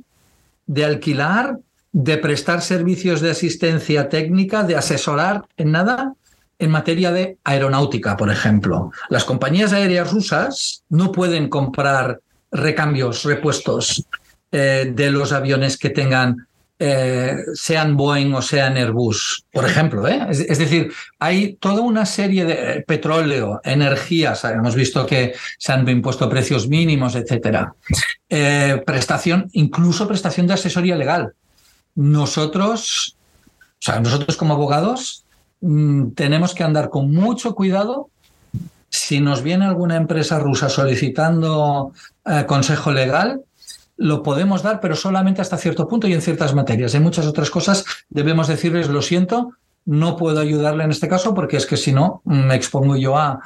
de 0.67 0.87
alquilar, 0.87 1.61
de 1.93 2.19
prestar 2.19 2.63
servicios 2.63 3.21
de 3.21 3.31
asistencia 3.31 4.09
técnica, 4.09 4.65
de 4.65 4.75
asesorar 4.75 5.45
en 5.57 5.71
nada 5.71 6.15
en 6.59 6.71
materia 6.73 7.13
de 7.13 7.39
aeronáutica, 7.45 8.17
por 8.17 8.29
ejemplo. 8.29 8.91
Las 9.09 9.25
compañías 9.25 9.73
aéreas 9.73 10.13
rusas 10.13 10.83
no 10.89 11.13
pueden 11.13 11.49
comprar 11.49 12.19
recambios, 12.51 13.23
repuestos 13.23 14.05
eh, 14.51 14.91
de 14.93 15.11
los 15.13 15.31
aviones 15.31 15.79
que 15.79 15.91
tengan 15.91 16.49
eh, 16.79 17.37
sean 17.55 17.97
Boeing 17.97 18.35
o 18.35 18.43
sean 18.43 18.77
Airbus, 18.77 19.47
por 19.51 19.65
ejemplo. 19.65 20.07
¿eh? 20.07 20.27
Es, 20.29 20.59
decir, 20.59 20.93
hay 21.19 21.55
toda 21.55 21.81
una 21.81 22.05
serie 22.05 22.45
de 22.45 22.85
petróleo, 22.87 23.61
energías, 23.65 24.45
hemos 24.45 24.75
visto 24.75 25.07
que 25.07 25.35
se 25.59 25.73
han 25.73 25.89
impuesto 25.89 26.29
precios 26.29 26.69
mínimos, 26.69 27.15
etcétera. 27.15 27.75
Eh, 28.29 28.83
prestación, 28.85 29.49
incluso 29.53 30.07
prestación 30.07 30.47
de 30.47 30.55
asesoría 30.55 30.97
legal. 30.97 31.33
Nosotros, 31.95 33.17
o 33.55 33.83
sea, 33.83 33.99
nosotros 34.01 34.37
como 34.37 34.53
abogados, 34.53 35.25
mm, 35.63 36.11
tenemos 36.11 36.55
que 36.55 36.65
andar 36.65 36.91
con 36.91 37.11
mucho 37.11 37.55
cuidado 37.55 38.11
si 38.91 39.21
nos 39.21 39.43
viene 39.43 39.65
alguna 39.65 39.97
empresa 39.97 40.39
rusa 40.39 40.69
solicitando 40.69 41.93
consejo 42.47 42.93
legal, 42.93 43.43
lo 43.97 44.23
podemos 44.23 44.63
dar, 44.63 44.81
pero 44.81 44.95
solamente 44.95 45.41
hasta 45.41 45.57
cierto 45.57 45.89
punto 45.89 46.07
y 46.07 46.13
en 46.13 46.23
ciertas 46.23 46.55
materias. 46.55 46.95
En 46.95 47.03
muchas 47.03 47.27
otras 47.27 47.51
cosas 47.51 47.85
debemos 48.09 48.49
decirles, 48.49 48.89
lo 48.89 49.03
siento, 49.03 49.53
no 49.85 50.17
puedo 50.17 50.41
ayudarle 50.41 50.85
en 50.85 50.91
este 50.91 51.09
caso 51.09 51.35
porque 51.35 51.57
es 51.57 51.67
que 51.67 51.77
si 51.77 51.93
no 51.93 52.21
me 52.25 52.55
expongo 52.55 52.97
yo 52.97 53.17
a, 53.17 53.41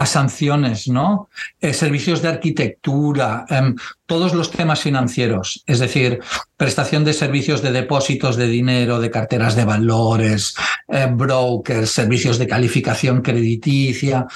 a 0.00 0.06
sanciones, 0.06 0.88
¿no? 0.88 1.28
Eh, 1.60 1.72
servicios 1.72 2.20
de 2.20 2.28
arquitectura, 2.28 3.44
em, 3.48 3.76
todos 4.06 4.34
los 4.34 4.50
temas 4.50 4.80
financieros, 4.80 5.62
es 5.66 5.78
decir, 5.78 6.20
prestación 6.56 7.04
de 7.04 7.12
servicios 7.12 7.62
de 7.62 7.72
depósitos 7.72 8.36
de 8.36 8.48
dinero, 8.48 9.00
de 9.00 9.10
carteras 9.10 9.54
de 9.54 9.64
valores, 9.64 10.54
eh, 10.88 11.08
brokers, 11.10 11.90
servicios 11.90 12.38
de 12.38 12.48
calificación 12.48 13.22
crediticia, 13.22 14.26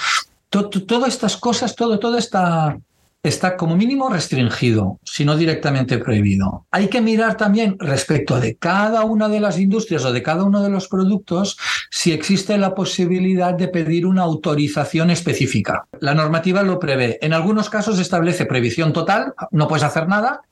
todas 0.50 1.08
estas 1.08 1.36
cosas, 1.36 1.74
todo, 1.74 1.98
toda 1.98 2.18
esta 2.18 2.78
está 3.22 3.56
como 3.56 3.76
mínimo 3.76 4.08
restringido, 4.08 5.00
si 5.04 5.24
no 5.24 5.36
directamente 5.36 5.98
prohibido. 5.98 6.66
Hay 6.70 6.88
que 6.88 7.00
mirar 7.00 7.36
también 7.36 7.76
respecto 7.78 8.40
de 8.40 8.56
cada 8.56 9.04
una 9.04 9.28
de 9.28 9.40
las 9.40 9.58
industrias 9.58 10.04
o 10.04 10.12
de 10.12 10.22
cada 10.22 10.44
uno 10.44 10.62
de 10.62 10.70
los 10.70 10.88
productos 10.88 11.58
si 11.90 12.12
existe 12.12 12.56
la 12.58 12.74
posibilidad 12.74 13.54
de 13.54 13.68
pedir 13.68 14.06
una 14.06 14.22
autorización 14.22 15.10
específica. 15.10 15.86
La 16.00 16.14
normativa 16.14 16.62
lo 16.62 16.78
prevé. 16.78 17.18
En 17.20 17.32
algunos 17.32 17.68
casos 17.70 17.98
establece 17.98 18.46
prohibición 18.46 18.92
total, 18.92 19.34
no 19.50 19.68
puedes 19.68 19.84
hacer 19.84 20.06
nada. 20.08 20.42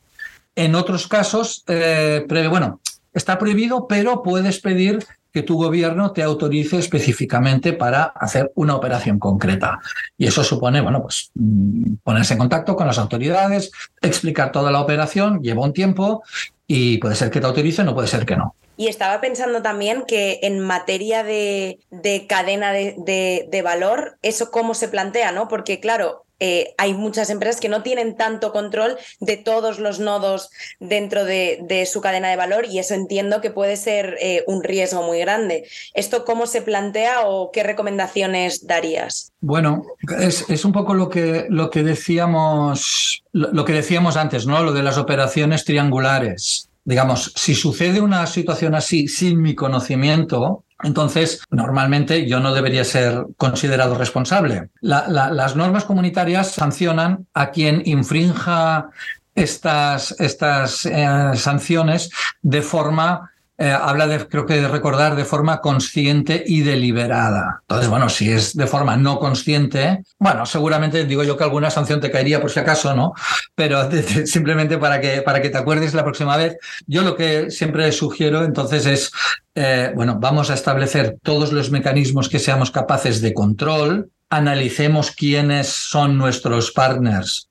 En 0.56 0.74
otros 0.74 1.06
casos 1.06 1.62
eh, 1.68 2.24
prevé, 2.28 2.48
bueno, 2.48 2.80
está 3.12 3.38
prohibido, 3.38 3.86
pero 3.86 4.22
puedes 4.22 4.60
pedir 4.60 5.06
que 5.36 5.42
tu 5.42 5.58
gobierno 5.58 6.12
te 6.12 6.22
autorice 6.22 6.78
específicamente 6.78 7.74
para 7.74 8.04
hacer 8.04 8.52
una 8.54 8.74
operación 8.74 9.18
concreta. 9.18 9.80
Y 10.16 10.26
eso 10.26 10.42
supone, 10.42 10.80
bueno, 10.80 11.02
pues 11.02 11.30
mm, 11.34 11.96
ponerse 12.02 12.32
en 12.32 12.38
contacto 12.38 12.74
con 12.74 12.86
las 12.86 12.96
autoridades, 12.96 13.70
explicar 14.00 14.50
toda 14.50 14.70
la 14.70 14.80
operación, 14.80 15.42
lleva 15.42 15.62
un 15.62 15.74
tiempo 15.74 16.22
y 16.66 16.96
puede 16.96 17.16
ser 17.16 17.30
que 17.30 17.40
te 17.40 17.46
autorice, 17.46 17.84
no 17.84 17.92
puede 17.92 18.08
ser 18.08 18.24
que 18.24 18.34
no. 18.34 18.54
Y 18.78 18.88
estaba 18.88 19.20
pensando 19.20 19.60
también 19.60 20.04
que 20.08 20.38
en 20.40 20.58
materia 20.58 21.22
de, 21.22 21.80
cadena 22.26 22.72
de, 22.72 23.46
de, 23.50 23.62
valor, 23.62 24.16
eso 24.22 24.50
cómo 24.50 24.72
se 24.72 24.88
plantea, 24.88 25.32
¿no? 25.32 25.48
Porque 25.48 25.80
claro, 25.80 26.24
eh, 26.38 26.74
hay 26.78 26.94
muchas 26.94 27.30
empresas 27.30 27.60
que 27.60 27.68
no 27.68 27.82
tienen 27.82 28.16
tanto 28.16 28.52
control 28.52 28.96
de 29.20 29.36
todos 29.36 29.78
los 29.78 30.00
nodos 30.00 30.50
dentro 30.80 31.24
de, 31.24 31.88
su 31.90 32.00
cadena 32.00 32.28
de 32.28 32.36
valor 32.36 32.66
y 32.66 32.78
eso 32.78 32.94
entiendo 32.94 33.40
que 33.40 33.50
puede 33.50 33.76
ser 33.76 34.16
eh, 34.20 34.44
un 34.46 34.62
riesgo 34.62 35.02
muy 35.02 35.18
grande. 35.18 35.68
¿Esto 35.94 36.24
cómo 36.24 36.46
se 36.46 36.62
plantea 36.62 37.26
o 37.26 37.50
qué 37.52 37.62
recomendaciones 37.62 38.66
darías? 38.66 39.32
Bueno, 39.40 39.82
es, 40.18 40.64
un 40.64 40.72
poco 40.72 40.94
lo 40.94 41.08
que, 41.08 41.46
lo 41.48 41.70
que 41.70 41.82
decíamos 41.82 43.22
lo 43.32 43.64
que 43.66 43.74
decíamos 43.74 44.16
antes, 44.16 44.46
¿no? 44.46 44.62
Lo 44.62 44.72
de 44.72 44.82
las 44.82 44.96
operaciones 44.96 45.64
triangulares. 45.64 46.70
Digamos, 46.84 47.32
si 47.36 47.54
sucede 47.54 48.00
una 48.00 48.26
situación 48.26 48.74
así 48.74 49.08
sin 49.08 49.42
mi 49.42 49.54
conocimiento, 49.54 50.64
entonces, 50.82 51.42
normalmente 51.50 52.26
yo 52.26 52.40
no 52.40 52.52
debería 52.52 52.84
ser 52.84 53.26
considerado 53.36 53.96
responsable. 53.96 54.68
las 54.80 55.56
normas 55.56 55.84
comunitarias 55.84 56.50
sancionan 56.52 57.26
a 57.32 57.50
quien 57.50 57.82
infrinja 57.86 58.90
estas, 59.34 60.14
estas 60.18 60.86
eh, 60.86 61.30
sanciones 61.34 62.10
de 62.42 62.62
forma 62.62 63.30
eh, 63.58 63.70
habla 63.70 64.06
de, 64.06 64.26
creo 64.28 64.44
que 64.44 64.60
de 64.60 64.68
recordar 64.68 65.16
de 65.16 65.24
forma 65.24 65.60
consciente 65.60 66.44
y 66.46 66.60
deliberada. 66.60 67.60
Entonces, 67.62 67.88
bueno, 67.88 68.08
si 68.08 68.30
es 68.30 68.54
de 68.54 68.66
forma 68.66 68.96
no 68.96 69.18
consciente, 69.18 70.02
bueno, 70.18 70.44
seguramente 70.44 71.04
digo 71.06 71.24
yo 71.24 71.36
que 71.36 71.44
alguna 71.44 71.70
sanción 71.70 72.00
te 72.00 72.10
caería 72.10 72.40
por 72.40 72.50
si 72.50 72.60
acaso, 72.60 72.94
¿no? 72.94 73.14
Pero 73.54 73.88
simplemente 74.26 74.76
para 74.76 75.00
que, 75.00 75.22
para 75.22 75.40
que 75.40 75.48
te 75.48 75.58
acuerdes 75.58 75.94
la 75.94 76.04
próxima 76.04 76.36
vez, 76.36 76.56
yo 76.86 77.02
lo 77.02 77.16
que 77.16 77.50
siempre 77.50 77.90
sugiero 77.92 78.44
entonces 78.44 78.84
es, 78.84 79.10
eh, 79.54 79.90
bueno, 79.94 80.18
vamos 80.20 80.50
a 80.50 80.54
establecer 80.54 81.16
todos 81.22 81.52
los 81.52 81.70
mecanismos 81.70 82.28
que 82.28 82.38
seamos 82.38 82.70
capaces 82.70 83.22
de 83.22 83.32
control, 83.32 84.10
analicemos 84.28 85.12
quiénes 85.12 85.68
son 85.68 86.18
nuestros 86.18 86.72
partners, 86.72 87.48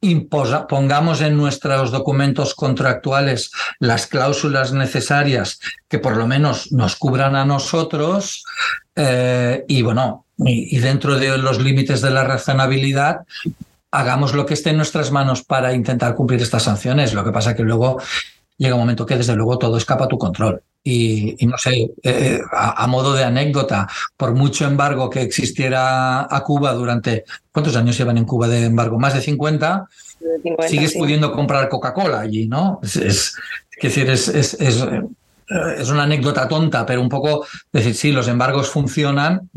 pongamos 0.67 1.21
en 1.21 1.37
nuestros 1.37 1.91
documentos 1.91 2.53
contractuales 2.53 3.51
las 3.79 4.07
cláusulas 4.07 4.73
necesarias 4.73 5.59
que 5.87 5.99
por 5.99 6.17
lo 6.17 6.27
menos 6.27 6.71
nos 6.71 6.95
cubran 6.97 7.35
a 7.35 7.45
nosotros 7.45 8.43
eh, 8.95 9.63
y 9.67 9.81
bueno, 9.81 10.25
y, 10.37 10.77
dentro 10.79 11.17
de 11.17 11.37
los 11.37 11.61
límites 11.61 12.01
de 12.01 12.11
la 12.11 12.23
razonabilidad, 12.23 13.21
hagamos 13.91 14.33
lo 14.33 14.45
que 14.45 14.53
esté 14.53 14.71
en 14.71 14.77
nuestras 14.77 15.11
manos 15.11 15.43
para 15.43 15.73
intentar 15.73 16.15
cumplir 16.15 16.41
estas 16.41 16.63
sanciones. 16.63 17.13
Lo 17.13 17.23
que 17.23 17.31
pasa 17.31 17.55
que 17.55 17.63
luego 17.63 18.01
llega 18.57 18.75
un 18.75 18.81
momento 18.81 19.05
que 19.05 19.15
desde 19.15 19.35
luego 19.35 19.57
todo 19.57 19.77
escapa 19.77 20.05
a 20.05 20.09
tu 20.09 20.17
control. 20.17 20.61
Y, 20.87 21.35
no 21.47 21.57
sé, 21.57 21.71
eh, 21.71 21.89
eh, 22.03 22.41
a, 22.51 22.85
modo 22.85 23.15
de 23.15 23.23
anécdota, 23.23 23.87
por 24.15 24.35
mucho 24.35 24.65
embargo 24.67 25.09
que 25.09 25.23
existiera 25.23 26.27
a 26.29 26.43
Cuba 26.43 26.73
durante, 26.73 27.23
¿cuántos 27.51 27.75
años 27.75 27.97
llevan 27.97 28.19
en 28.19 28.25
Cuba 28.25 28.47
de 28.47 28.65
embargo? 28.65 28.99
Más 28.99 29.15
de 29.15 29.21
50, 29.21 29.87
sigues 30.67 30.93
pudiendo 30.93 31.31
comprar 31.31 31.69
Coca-Cola 31.69 32.19
allí, 32.19 32.45
¿no? 32.45 32.79
Es, 32.83 32.97
es, 32.97 33.35
decir, 33.81 34.07
es, 34.11 34.27
es, 34.27 34.53
es, 34.61 35.89
una 35.89 36.03
anécdota 36.03 36.47
tonta, 36.47 36.85
pero 36.85 37.01
un 37.01 37.09
poco 37.09 37.47
decir, 37.73 37.95
sí, 37.95 38.11
los 38.11 38.27
embargos 38.27 38.69
funcionan 38.69 39.49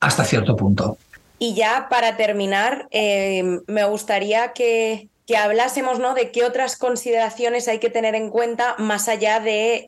hasta 0.00 0.22
cierto 0.22 0.54
punto. 0.54 0.98
Y 1.38 1.54
ya 1.54 1.86
para 1.88 2.18
terminar, 2.18 2.88
eh, 2.90 3.58
me 3.68 3.84
gustaría 3.84 4.52
que, 4.52 5.08
que 5.26 5.38
hablásemos 5.38 5.98
¿no? 5.98 6.12
de 6.12 6.30
qué 6.30 6.44
otras 6.44 6.76
consideraciones 6.76 7.68
hay 7.68 7.78
que 7.78 7.88
tener 7.88 8.14
en 8.14 8.28
cuenta 8.28 8.74
más 8.76 9.08
allá 9.08 9.40
de 9.40 9.86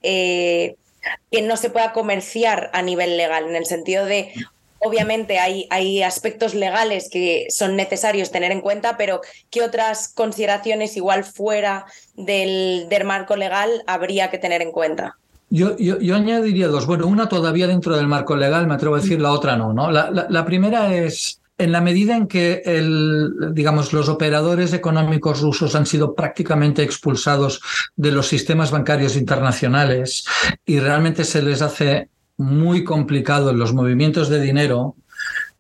que 1.31 1.43
no 1.43 1.57
se 1.57 1.71
pueda 1.71 1.93
comerciar 1.93 2.71
a 2.73 2.83
nivel 2.83 3.17
legal, 3.17 3.49
en 3.49 3.57
el 3.57 3.67
sentido 3.67 4.05
de, 4.05 4.33
obviamente 4.79 5.39
hay, 5.39 5.67
hay 5.71 6.03
aspectos 6.03 6.55
legales 6.55 7.09
que 7.11 7.47
son 7.51 7.77
necesarios 7.77 8.31
tener 8.31 8.53
en 8.53 8.61
cuenta, 8.61 8.97
pero 8.97 9.21
¿qué 9.51 9.63
otras 9.63 10.09
consideraciones 10.09 10.97
igual 10.97 11.25
fuera 11.25 11.87
del, 12.15 12.89
marco 13.05 13.37
legal 13.37 13.83
habría 13.87 14.31
que 14.31 14.39
tener 14.39 14.63
en 14.63 14.73
cuenta? 14.73 15.17
Yo, 15.49 15.77
yo, 15.77 16.15
añadiría 16.17 16.67
dos. 16.67 16.87
Bueno, 16.87 17.07
una 17.07 17.29
todavía 17.29 17.69
dentro 17.69 17.97
del 17.97 18.09
marco 18.09 18.35
legal, 18.35 18.67
me 18.67 18.75
atrevo 18.75 18.97
a 18.97 19.01
decir, 19.01 19.21
la 19.21 19.31
otra 19.31 19.57
no. 19.57 19.73
¿no? 19.73 19.91
la 19.91 20.45
primera 20.45 20.93
es 20.93 21.41
en 21.59 21.73
la 21.73 21.81
medida 21.81 22.17
en 22.17 22.27
que 22.27 22.63
el, 22.65 23.53
digamos, 23.53 23.93
los 23.93 24.09
operadores 24.09 24.73
económicos 24.73 25.41
rusos 25.41 25.75
han 25.75 25.87
sido 25.87 26.15
prácticamente 26.15 26.83
expulsados 26.83 27.61
de 27.97 28.13
los 28.13 28.29
sistemas 28.29 28.71
bancarios 28.71 29.17
internacionales 29.17 30.27
y 30.67 30.79
realmente 30.81 31.25
se 31.25 31.43
les 31.43 31.63
hace 31.63 32.09
muy 32.37 32.85
complicado 32.85 33.53
los 33.53 33.73
movimientos 33.73 34.29
de 34.29 34.41
dinero, 34.41 34.97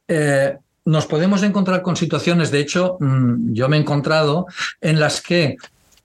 eh, 0.08 0.58
nos 0.84 1.06
podemos 1.06 1.42
encontrar 1.42 1.82
con 1.82 1.96
situaciones, 1.96 2.50
de 2.50 2.60
hecho, 2.60 2.98
mm, 3.00 3.52
yo 3.54 3.68
me 3.68 3.76
he 3.76 3.80
encontrado 3.80 4.46
en 4.80 5.00
las 5.00 5.20
que 5.20 5.56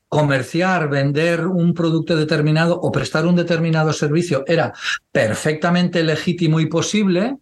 comerciar, 0.08 0.90
vender 0.90 1.46
un 1.46 1.74
producto 1.74 2.16
determinado 2.16 2.80
o 2.80 2.92
prestar 2.92 3.26
un 3.26 3.36
determinado 3.36 3.94
servicio 3.94 4.44
era 4.48 4.74
perfectamente 5.12 6.04
legítimo 6.04 6.60
y 6.60 6.66
posible, 6.66 7.38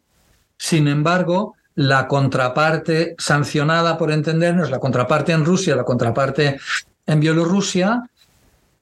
sin 0.58 0.88
embargo, 0.88 1.56
la 1.80 2.10
contraparte 2.10 3.16
sancionada, 3.18 3.98
por 3.98 4.12
entendernos, 4.12 4.70
la 4.70 4.80
contraparte 4.80 5.32
en 5.32 5.46
Rusia, 5.46 5.78
la 5.78 5.86
contraparte 5.86 6.60
en 7.06 7.20
Bielorrusia, 7.22 8.04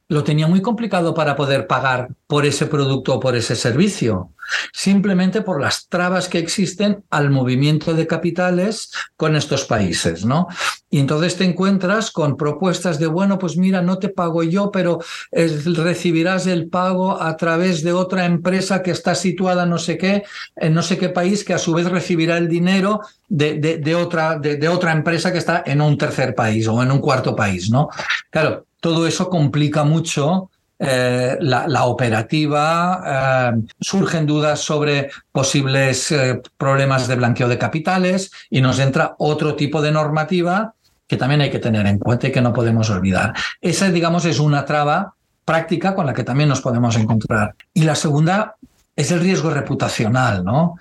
lo 0.09 0.23
tenía 0.23 0.47
muy 0.47 0.61
complicado 0.61 1.13
para 1.13 1.35
poder 1.35 1.67
pagar 1.67 2.09
por 2.27 2.45
ese 2.45 2.65
producto 2.65 3.15
o 3.15 3.19
por 3.19 3.35
ese 3.35 3.55
servicio, 3.55 4.31
simplemente 4.71 5.41
por 5.41 5.61
las 5.61 5.87
trabas 5.89 6.29
que 6.29 6.39
existen 6.39 7.03
al 7.09 7.29
movimiento 7.29 7.93
de 7.93 8.07
capitales 8.07 8.91
con 9.17 9.35
estos 9.35 9.65
países, 9.65 10.23
¿no? 10.25 10.47
Y 10.89 10.99
entonces 10.99 11.35
te 11.35 11.43
encuentras 11.43 12.11
con 12.11 12.37
propuestas 12.37 12.99
de, 12.99 13.07
bueno, 13.07 13.37
pues 13.37 13.57
mira, 13.57 13.81
no 13.81 13.99
te 13.99 14.07
pago 14.07 14.43
yo, 14.43 14.71
pero 14.71 14.99
recibirás 15.31 16.47
el 16.47 16.69
pago 16.69 17.21
a 17.21 17.35
través 17.35 17.83
de 17.83 17.91
otra 17.91 18.25
empresa 18.25 18.81
que 18.81 18.91
está 18.91 19.13
situada 19.13 19.65
no 19.65 19.77
sé 19.77 19.97
qué, 19.97 20.23
en 20.55 20.73
no 20.73 20.83
sé 20.83 20.97
qué 20.97 21.09
país, 21.09 21.43
que 21.43 21.53
a 21.53 21.57
su 21.57 21.73
vez 21.73 21.89
recibirá 21.89 22.37
el 22.37 22.47
dinero 22.47 23.01
de, 23.27 23.55
de, 23.55 23.95
otra, 23.95 24.39
de 24.39 24.69
otra 24.69 24.93
empresa 24.93 25.33
que 25.33 25.39
está 25.39 25.63
en 25.65 25.81
un 25.81 25.97
tercer 25.97 26.33
país 26.33 26.65
o 26.69 26.81
en 26.81 26.91
un 26.91 26.99
cuarto 26.99 27.35
país, 27.35 27.69
¿no? 27.69 27.89
Claro, 28.29 28.66
todo 28.79 29.07
eso 29.07 29.29
complica 29.29 29.83
mucho 29.83 30.49
eh, 30.79 31.37
la, 31.39 31.85
operativa, 31.85 33.51
eh, 33.51 33.61
surgen 33.79 34.27
dudas 34.27 34.59
sobre 34.59 35.09
posibles 35.31 36.11
eh, 36.11 36.39
problemas 36.55 37.07
de 37.07 37.15
blanqueo 37.15 37.47
de 37.47 37.57
capitales 37.57 38.29
y 38.51 38.61
nos 38.61 38.77
entra 38.77 39.15
otro 39.17 39.55
tipo 39.55 39.81
de 39.81 39.91
normativa 39.91 40.75
que 41.07 41.17
también 41.17 41.41
hay 41.41 41.49
que 41.49 41.57
tener 41.57 41.87
en 41.87 41.97
cuenta 41.97 42.27
y 42.27 42.31
que 42.31 42.41
no 42.41 42.53
podemos 42.53 42.91
olvidar. 42.91 43.33
Esa, 43.59 43.89
digamos, 43.89 44.25
es 44.25 44.39
una 44.39 44.65
traba 44.65 45.15
práctica 45.45 45.95
con 45.95 46.05
la 46.05 46.13
que 46.13 46.23
también 46.23 46.49
nos 46.49 46.61
podemos 46.61 46.95
encontrar. 46.95 47.55
Y 47.73 47.83
la 47.83 47.95
segunda 47.95 48.55
es 48.95 49.09
el 49.11 49.21
riesgo 49.21 49.49
reputacional, 49.49 50.43
¿no? 50.43 50.75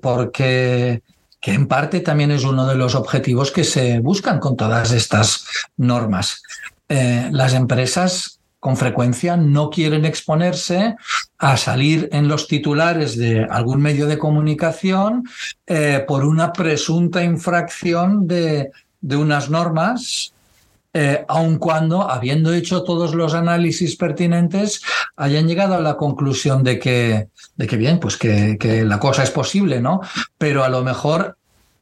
porque 0.00 1.02
que 1.40 1.52
en 1.52 1.66
parte 1.66 2.00
también 2.00 2.30
es 2.30 2.44
uno 2.44 2.66
de 2.66 2.74
los 2.74 2.94
objetivos 2.94 3.50
que 3.50 3.64
se 3.64 4.00
buscan 4.00 4.40
con 4.40 4.56
todas 4.56 4.92
estas 4.92 5.46
normas. 5.76 6.42
Eh, 6.88 7.28
las 7.32 7.54
empresas 7.54 8.40
con 8.60 8.76
frecuencia 8.76 9.36
no 9.36 9.70
quieren 9.70 10.04
exponerse 10.04 10.96
a 11.38 11.56
salir 11.56 12.08
en 12.12 12.26
los 12.26 12.48
titulares 12.48 13.16
de 13.16 13.44
algún 13.44 13.80
medio 13.80 14.06
de 14.06 14.18
comunicación 14.18 15.24
eh, 15.66 16.04
por 16.06 16.24
una 16.24 16.52
presunta 16.52 17.22
infracción 17.22 18.26
de, 18.26 18.72
de 19.00 19.16
unas 19.16 19.48
normas 19.48 20.32
eh, 20.94 21.24
aun 21.28 21.58
cuando, 21.58 22.10
habiendo 22.10 22.52
hecho 22.52 22.82
todos 22.82 23.14
los 23.14 23.34
análisis 23.34 23.94
pertinentes, 23.94 24.82
hayan 25.16 25.46
llegado 25.46 25.74
a 25.74 25.80
la 25.80 25.96
conclusión 25.96 26.64
de 26.64 26.78
que, 26.78 27.28
de 27.56 27.66
que 27.66 27.76
bien, 27.76 28.00
pues 28.00 28.16
que, 28.16 28.56
que 28.58 28.84
la 28.84 28.98
cosa 28.98 29.22
es 29.22 29.30
posible, 29.30 29.80
¿no? 29.80 30.00
Pero 30.38 30.64
a 30.64 30.68
lo 30.68 30.82
mejor 30.82 31.36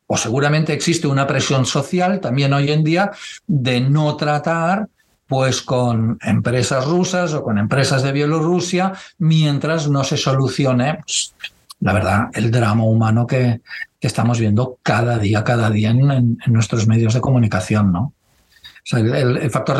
o 0.09 0.16
seguramente 0.16 0.73
existe 0.73 1.07
una 1.07 1.27
presión 1.27 1.66
social 1.66 2.21
también 2.21 2.53
hoy 2.53 2.71
en 2.71 2.85
día 2.85 3.11
de 3.47 3.81
no 3.81 4.16
tratar 4.16 4.88
pues 5.27 5.62
con 5.62 6.19
empresas 6.23 6.85
rusas 6.85 7.35
o 7.35 7.43
con 7.43 7.59
empresas 7.59 8.03
de 8.03 8.12
Bielorrusia 8.12 8.93
mientras 9.19 9.89
no 9.89 10.05
se 10.05 10.17
solucione 10.17 11.01
pues, 11.05 11.35
la 11.81 11.93
verdad 11.93 12.29
el 12.35 12.51
drama 12.51 12.85
humano 12.85 13.27
que, 13.27 13.61
estamos 14.01 14.39
viendo 14.39 14.79
cada 14.85 15.19
día 15.19 15.43
cada 15.43 15.69
día 15.69 15.91
en, 15.91 16.39
nuestros 16.47 16.87
medios 16.87 17.15
de 17.15 17.21
comunicación 17.21 17.91
no 17.91 18.12
el, 18.93 19.51
factor 19.51 19.77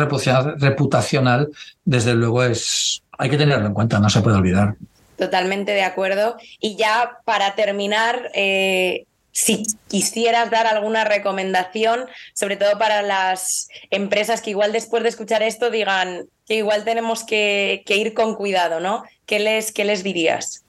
reputacional, 0.59 1.49
desde 1.85 2.13
luego, 2.13 2.43
es 2.43 3.01
hay 3.17 3.29
que 3.29 3.37
tenerlo 3.37 3.65
en 3.65 3.73
cuenta, 3.73 3.99
no 3.99 4.09
se 4.09 4.21
puede 4.21 4.37
olvidar. 4.37 4.75
Totalmente 5.17 5.71
de 5.71 5.83
acuerdo. 5.83 6.37
Y 6.59 6.75
ya 6.75 7.19
para 7.25 7.55
terminar, 7.55 8.29
eh, 8.33 9.05
si 9.37 9.67
quisieras 9.87 10.49
dar 10.49 10.65
alguna 10.65 11.03
recomendación, 11.03 12.05
sobre 12.33 12.57
todo 12.57 12.79
para 12.79 13.03
las 13.03 13.67
empresas 13.91 14.41
que 14.41 14.49
igual 14.49 14.71
después 14.71 15.03
de 15.03 15.09
escuchar 15.09 15.43
esto 15.43 15.69
digan 15.69 16.25
que 16.47 16.55
igual 16.55 16.83
tenemos 16.83 17.23
que, 17.23 17.83
que 17.85 17.97
ir 17.97 18.15
con 18.15 18.33
cuidado, 18.33 18.79
¿no? 18.79 19.03
¿Qué 19.27 19.37
les, 19.37 19.71
qué 19.71 19.85
les 19.85 20.01
dirías? 20.01 20.65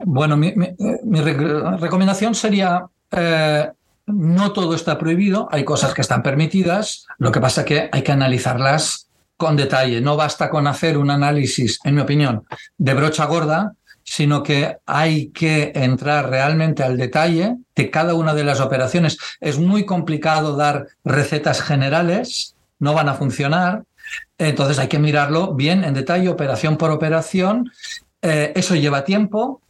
Bueno, 0.00 0.36
mi, 0.36 0.52
mi 1.04 1.20
recomendación 1.20 2.34
sería 2.34 2.84
eh, 3.12 3.70
no 4.06 4.52
todo 4.52 4.74
está 4.74 4.98
prohibido, 4.98 5.48
hay 5.52 5.62
cosas 5.62 5.94
que 5.94 6.00
están 6.00 6.24
permitidas, 6.24 7.06
lo 7.18 7.30
que 7.30 7.40
pasa 7.40 7.60
es 7.60 7.66
que 7.68 7.90
hay 7.92 8.02
que 8.02 8.10
analizarlas 8.10 9.08
con 9.36 9.56
detalle. 9.56 10.00
No 10.00 10.16
basta 10.16 10.50
con 10.50 10.66
hacer 10.66 10.98
un 10.98 11.10
análisis, 11.10 11.78
en 11.84 11.94
mi 11.94 12.00
opinión, 12.00 12.44
de 12.76 12.94
brocha 12.94 13.24
gorda, 13.26 13.74
sino 14.10 14.42
que 14.42 14.76
hay 14.86 15.28
que 15.28 15.70
entrar 15.72 16.30
realmente 16.30 16.82
al 16.82 16.96
detalle 16.96 17.58
de 17.76 17.90
cada 17.90 18.14
una 18.14 18.34
de 18.34 18.42
las 18.42 18.58
operaciones. 18.58 19.18
Es 19.38 19.60
muy 19.60 19.86
complicado 19.86 20.56
dar 20.56 20.88
recetas 21.04 21.62
generales, 21.62 22.56
no 22.80 22.92
van 22.92 23.08
a 23.08 23.14
funcionar, 23.14 23.84
entonces 24.36 24.80
hay 24.80 24.88
que 24.88 24.98
mirarlo 24.98 25.54
bien 25.54 25.84
en 25.84 25.94
detalle, 25.94 26.28
operación 26.28 26.76
por 26.76 26.90
operación. 26.90 27.70
Eh, 28.20 28.52
eso 28.56 28.74
lleva 28.74 29.04
tiempo, 29.04 29.62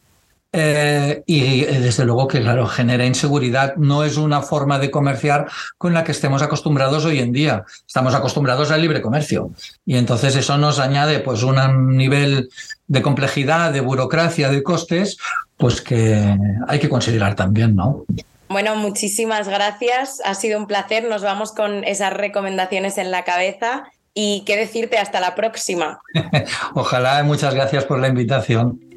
eh, 0.52 1.22
y 1.26 1.62
eh, 1.62 1.78
desde 1.80 2.04
luego 2.04 2.26
que, 2.26 2.40
claro, 2.40 2.66
genera 2.66 3.04
inseguridad. 3.04 3.76
No 3.76 4.04
es 4.04 4.16
una 4.16 4.42
forma 4.42 4.78
de 4.78 4.90
comerciar 4.90 5.46
con 5.78 5.94
la 5.94 6.02
que 6.02 6.12
estemos 6.12 6.42
acostumbrados 6.42 7.04
hoy 7.04 7.20
en 7.20 7.32
día. 7.32 7.64
Estamos 7.86 8.14
acostumbrados 8.14 8.70
al 8.70 8.82
libre 8.82 9.00
comercio. 9.00 9.52
Y 9.86 9.96
entonces 9.96 10.34
eso 10.36 10.58
nos 10.58 10.78
añade 10.78 11.20
pues 11.20 11.42
un 11.42 11.96
nivel 11.96 12.50
de 12.88 13.02
complejidad, 13.02 13.72
de 13.72 13.80
burocracia, 13.80 14.48
de 14.48 14.62
costes, 14.62 15.18
pues 15.56 15.80
que 15.80 16.36
hay 16.66 16.78
que 16.78 16.88
considerar 16.88 17.36
también, 17.36 17.76
¿no? 17.76 18.04
Bueno, 18.48 18.74
muchísimas 18.74 19.46
gracias. 19.48 20.20
Ha 20.24 20.34
sido 20.34 20.58
un 20.58 20.66
placer. 20.66 21.04
Nos 21.04 21.22
vamos 21.22 21.52
con 21.52 21.84
esas 21.84 22.12
recomendaciones 22.12 22.98
en 22.98 23.12
la 23.12 23.22
cabeza. 23.22 23.84
Y 24.12 24.42
qué 24.44 24.56
decirte, 24.56 24.98
hasta 24.98 25.20
la 25.20 25.36
próxima. 25.36 26.00
Ojalá, 26.74 27.22
muchas 27.22 27.54
gracias 27.54 27.84
por 27.84 28.00
la 28.00 28.08
invitación. 28.08 28.89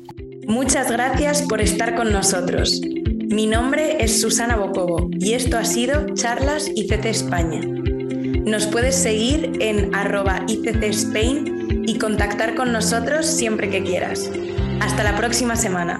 Muchas 0.47 0.91
gracias 0.91 1.41
por 1.43 1.61
estar 1.61 1.95
con 1.95 2.11
nosotros. 2.11 2.81
Mi 2.81 3.47
nombre 3.47 4.03
es 4.03 4.21
Susana 4.21 4.55
Bocobo 4.55 5.09
y 5.11 5.33
esto 5.33 5.57
ha 5.57 5.65
sido 5.65 6.13
Charlas 6.13 6.69
ICC 6.75 7.05
España. 7.05 7.61
Nos 7.61 8.67
puedes 8.67 8.95
seguir 8.95 9.53
en 9.59 9.95
arroba 9.95 10.45
ICC 10.47 10.83
Spain 10.83 11.83
y 11.87 11.97
contactar 11.97 12.55
con 12.55 12.71
nosotros 12.71 13.25
siempre 13.25 13.69
que 13.69 13.83
quieras. 13.83 14.29
Hasta 14.81 15.03
la 15.03 15.15
próxima 15.15 15.55
semana. 15.55 15.99